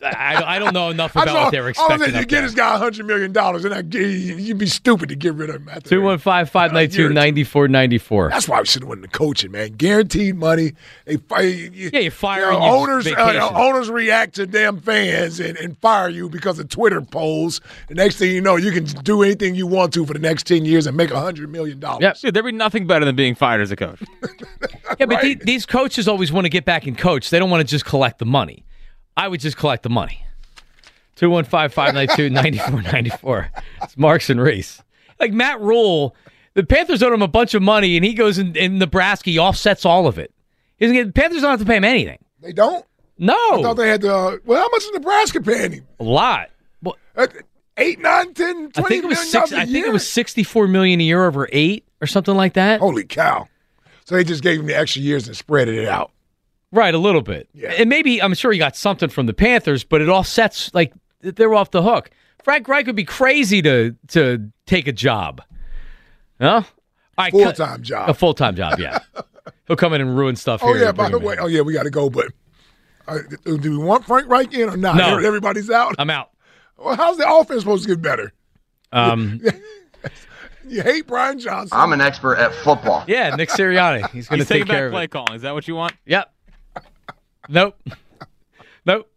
I, 0.04 0.56
I 0.56 0.60
don't 0.60 0.74
know 0.74 0.90
enough 0.90 1.12
about 1.16 1.28
know- 1.28 1.34
what 1.36 1.52
they 1.52 1.60
were 1.60 1.74
all 1.78 1.86
I'm 1.92 2.02
expecting. 2.02 2.20
you 2.20 2.26
get 2.26 2.30
there. 2.38 2.42
this 2.44 2.56
guy 2.56 2.76
a 2.76 2.78
hundred 2.78 3.06
million 3.06 3.32
dollars, 3.32 3.66
and 3.66 3.74
I, 3.74 3.80
you'd 3.98 4.58
be 4.58 4.66
stupid 4.68 5.10
to 5.10 5.16
get 5.16 5.34
rid 5.34 5.50
of 5.50 5.58
him. 5.58 5.70
After 5.70 5.90
Two 5.90 6.02
one 6.02 6.18
five 6.18 6.50
five 6.50 6.74
nine 6.74 6.90
two 6.90 7.10
ninety 7.10 7.44
four 7.44 7.68
ninety 7.68 7.98
four. 7.98 8.30
That's 8.30 8.48
why 8.48 8.60
we 8.60 8.66
should 8.66 8.82
have 8.84 8.90
went 8.90 9.04
into 9.04 9.18
coaching, 9.18 9.52
man. 9.52 9.74
Guaranteed 9.74 10.36
money. 10.36 10.74
They 11.06 11.18
fire 11.18 11.44
you. 11.46 11.90
Yeah, 11.94 12.00
you 12.00 12.12
fire 12.12 12.52
know, 12.52 12.58
and 12.58 12.64
owners. 12.64 13.08
Uh, 13.08 13.10
vacation. 13.16 13.42
owners 13.56 13.90
react 13.90 14.36
to 14.36 14.46
damn 14.48 14.80
fans 14.80 15.40
and, 15.40 15.58
and 15.58 15.78
fire 15.80 16.10
you 16.10 16.30
because 16.30 16.58
of 16.60 16.70
Twitter 16.70 17.02
polls. 17.02 17.62
The 17.88 17.96
next 17.96 18.18
thing 18.18 18.32
you 18.32 18.42
know, 18.42 18.56
you 18.56 18.72
can 18.72 18.86
do 18.86 19.24
anything 19.24 19.56
you 19.56 19.68
want 19.68 19.94
to 19.94 20.06
for 20.06 20.14
the 20.14 20.20
next 20.20 20.48
ten 20.48 20.66
years 20.66 20.88
and 20.88 20.98
make 20.98 21.12
a 21.12 21.20
hundred 21.20 21.50
million 21.52 21.80
dollars. 21.80 22.02
Yeah, 22.02 22.14
Dude, 22.20 22.34
there'd 22.34 22.46
be 22.46 22.52
nothing 22.52 22.88
better 22.88 23.06
than 23.06 23.16
being 23.16 23.36
fired 23.36 23.62
as 23.62 23.72
a 23.72 23.76
coach. 23.76 24.00
Yeah, 25.00 25.06
but 25.08 25.22
the- 25.22 25.36
these 25.36 25.66
coaches 25.66 26.08
always 26.08 26.32
want 26.32 26.46
to 26.46 26.50
get 26.50 26.66
back 26.66 26.86
and 26.86 26.98
coach. 26.98 27.30
They 27.30 27.40
don't 27.40 27.50
want 27.50 27.62
to 27.62 27.68
just 27.70 27.86
collect 27.86 28.20
the 28.20 28.26
money. 28.26 28.64
I 29.18 29.28
would 29.28 29.40
just 29.40 29.58
collect 29.58 29.84
the 29.84 29.90
money. 29.90 30.24
215-592-9494. 31.18 33.50
It's 33.84 33.98
Marks 33.98 34.30
and 34.30 34.42
Reese. 34.42 34.82
Like 35.20 35.34
Matt 35.34 35.60
Rhule, 35.62 36.16
the 36.54 36.64
Panthers 36.64 37.04
owe 37.04 37.14
him 37.14 37.22
a 37.22 37.28
bunch 37.28 37.54
of 37.54 37.62
money, 37.62 37.96
and 37.96 38.06
he 38.06 38.14
goes 38.14 38.38
in, 38.38 38.56
in 38.56 38.80
Nebraska. 38.80 39.30
He 39.30 39.38
offsets 39.40 39.86
all 39.86 40.08
of 40.08 40.18
it. 40.18 40.34
He 40.78 40.86
doesn't 40.86 40.96
get, 40.96 41.06
the 41.08 41.14
Panthers 41.14 41.42
don't 41.42 41.52
have 41.52 41.60
to 41.60 41.66
pay 41.66 41.76
him 41.78 41.84
anything. 41.84 42.18
They 42.42 42.54
don't. 42.54 42.86
No, 43.20 43.34
I 43.36 43.60
thought 43.62 43.76
they 43.76 43.90
had 43.90 44.02
to. 44.02 44.14
Uh, 44.16 44.38
well, 44.46 44.60
how 44.62 44.70
much 44.70 44.84
is 44.84 44.92
Nebraska 44.94 45.42
paying 45.42 45.72
him? 45.74 45.88
a 46.00 46.04
lot. 46.04 46.50
Well, 46.82 46.98
Uh, 47.16 47.28
Eight, 47.78 48.00
nine, 48.00 48.34
ten, 48.34 48.70
I 48.76 48.82
twenty 48.82 48.96
think 48.96 49.06
it 49.06 49.08
was 49.08 49.18
million 49.18 49.32
six. 49.32 49.32
dollars 49.32 49.52
a 49.54 49.60
I 49.62 49.66
think 49.66 49.88
it 49.88 49.94
was 49.94 50.08
sixty-four 50.10 50.68
million 50.68 51.00
a 51.00 51.04
year 51.04 51.26
over 51.26 51.48
eight 51.54 51.88
or 52.02 52.08
something 52.08 52.36
like 52.36 52.54
that. 52.54 52.80
Holy 52.82 53.06
cow! 53.06 53.48
So 54.06 54.16
they 54.16 54.24
just 54.26 54.44
gave 54.44 54.60
him 54.60 54.66
the 54.68 54.78
extra 54.78 55.02
years 55.02 55.26
and 55.28 55.38
spread 55.38 55.70
it 55.70 55.88
out. 55.88 56.12
Right, 56.72 56.94
a 56.94 56.98
little 56.98 57.22
bit. 57.22 57.50
Yeah. 57.54 57.72
And 57.78 57.90
maybe 57.90 58.22
I'm 58.22 58.34
sure 58.34 58.52
he 58.52 58.58
got 58.58 58.76
something 58.76 59.10
from 59.10 59.26
the 59.26 59.34
Panthers, 59.34 59.84
but 59.84 60.02
it 60.02 60.08
offsets 60.10 60.74
like 60.74 60.94
they're 61.22 61.54
off 61.54 61.72
the 61.72 61.84
hook. 61.84 62.10
Frank 62.44 62.68
Reich 62.68 62.88
would 62.88 62.96
be 62.96 63.04
crazy 63.04 63.62
to 63.62 63.96
to 64.10 64.50
take 64.66 64.88
a 64.88 64.92
job. 64.94 65.42
No? 66.40 66.56
All 66.56 66.66
right, 67.18 67.32
Full-time 67.32 67.84
job. 67.84 68.10
A 68.10 68.14
full 68.14 68.34
time 68.34 68.56
job, 68.56 68.80
yeah. 68.80 69.00
He'll 69.68 69.76
come 69.76 69.94
in 69.94 70.02
and 70.02 70.18
ruin 70.18 70.36
stuff 70.36 70.62
here. 70.62 70.70
Oh 70.70 70.74
here. 70.74 70.84
yeah, 70.86 70.92
by 70.92 71.10
the 71.10 71.20
way, 71.20 71.34
in. 71.34 71.40
oh 71.40 71.48
yeah, 71.48 71.62
we 71.62 71.74
got 71.74 71.84
to 71.84 71.90
go. 71.90 72.10
But 72.10 72.28
uh, 73.08 73.20
do 73.44 73.58
we 73.72 73.78
want 73.78 74.06
Frank 74.06 74.28
Reich 74.28 74.54
in 74.54 74.70
or 74.70 74.78
not? 74.78 74.96
No. 74.96 75.18
Everybody's 75.20 75.70
out. 75.70 75.96
I'm 76.00 76.10
out. 76.10 76.32
Well, 76.78 76.96
how's 76.96 77.18
the 77.18 77.32
offense 77.32 77.62
supposed 77.62 77.84
to 77.84 77.90
get 77.90 78.02
better? 78.02 78.34
Um, 78.92 79.42
You 80.68 80.84
hate 80.84 81.08
Brian 81.08 81.38
Johnson. 81.40 81.78
I'm 81.78 81.92
an 81.92 82.00
expert 82.02 82.38
at 82.38 82.54
football. 82.54 83.04
yeah, 83.08 83.36
Nick 83.36 83.50
Sirianni. 83.50 84.10
He's 84.12 84.28
going 84.30 84.40
to 84.40 84.46
take 84.46 84.60
taking 84.62 84.68
care 84.68 84.86
back 84.86 84.88
of 84.88 84.92
play 84.94 85.04
it. 85.06 85.12
calling. 85.12 85.34
Is 85.34 85.42
that 85.42 85.54
what 85.54 85.68
you 85.68 85.76
want? 85.76 85.94
Yep. 86.06 86.32
Nope. 87.50 87.76
nope. 88.86 89.10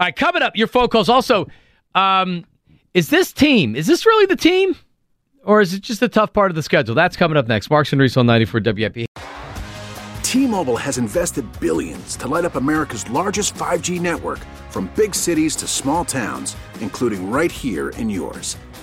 All 0.00 0.06
right, 0.06 0.14
coming 0.14 0.42
up, 0.42 0.56
your 0.56 0.68
phone 0.68 0.88
calls. 0.88 1.08
Also, 1.08 1.48
um, 1.94 2.44
is 2.94 3.10
this 3.10 3.32
team, 3.32 3.74
is 3.74 3.86
this 3.86 4.06
really 4.06 4.26
the 4.26 4.36
team? 4.36 4.76
Or 5.44 5.60
is 5.60 5.72
it 5.72 5.80
just 5.80 6.02
a 6.02 6.08
tough 6.08 6.32
part 6.32 6.50
of 6.50 6.56
the 6.56 6.62
schedule? 6.62 6.94
That's 6.94 7.16
coming 7.16 7.36
up 7.36 7.48
next. 7.48 7.70
Marks 7.70 7.92
and 7.92 8.00
Reese 8.00 8.16
on 8.16 8.26
94 8.26 8.60
WIP. 8.64 9.06
T-Mobile 10.22 10.76
has 10.76 10.98
invested 10.98 11.46
billions 11.58 12.14
to 12.16 12.28
light 12.28 12.44
up 12.44 12.56
America's 12.56 13.08
largest 13.08 13.54
5G 13.54 13.98
network 13.98 14.40
from 14.68 14.90
big 14.94 15.14
cities 15.14 15.56
to 15.56 15.66
small 15.66 16.04
towns, 16.04 16.54
including 16.80 17.30
right 17.30 17.50
here 17.50 17.88
in 17.90 18.10
yours. 18.10 18.56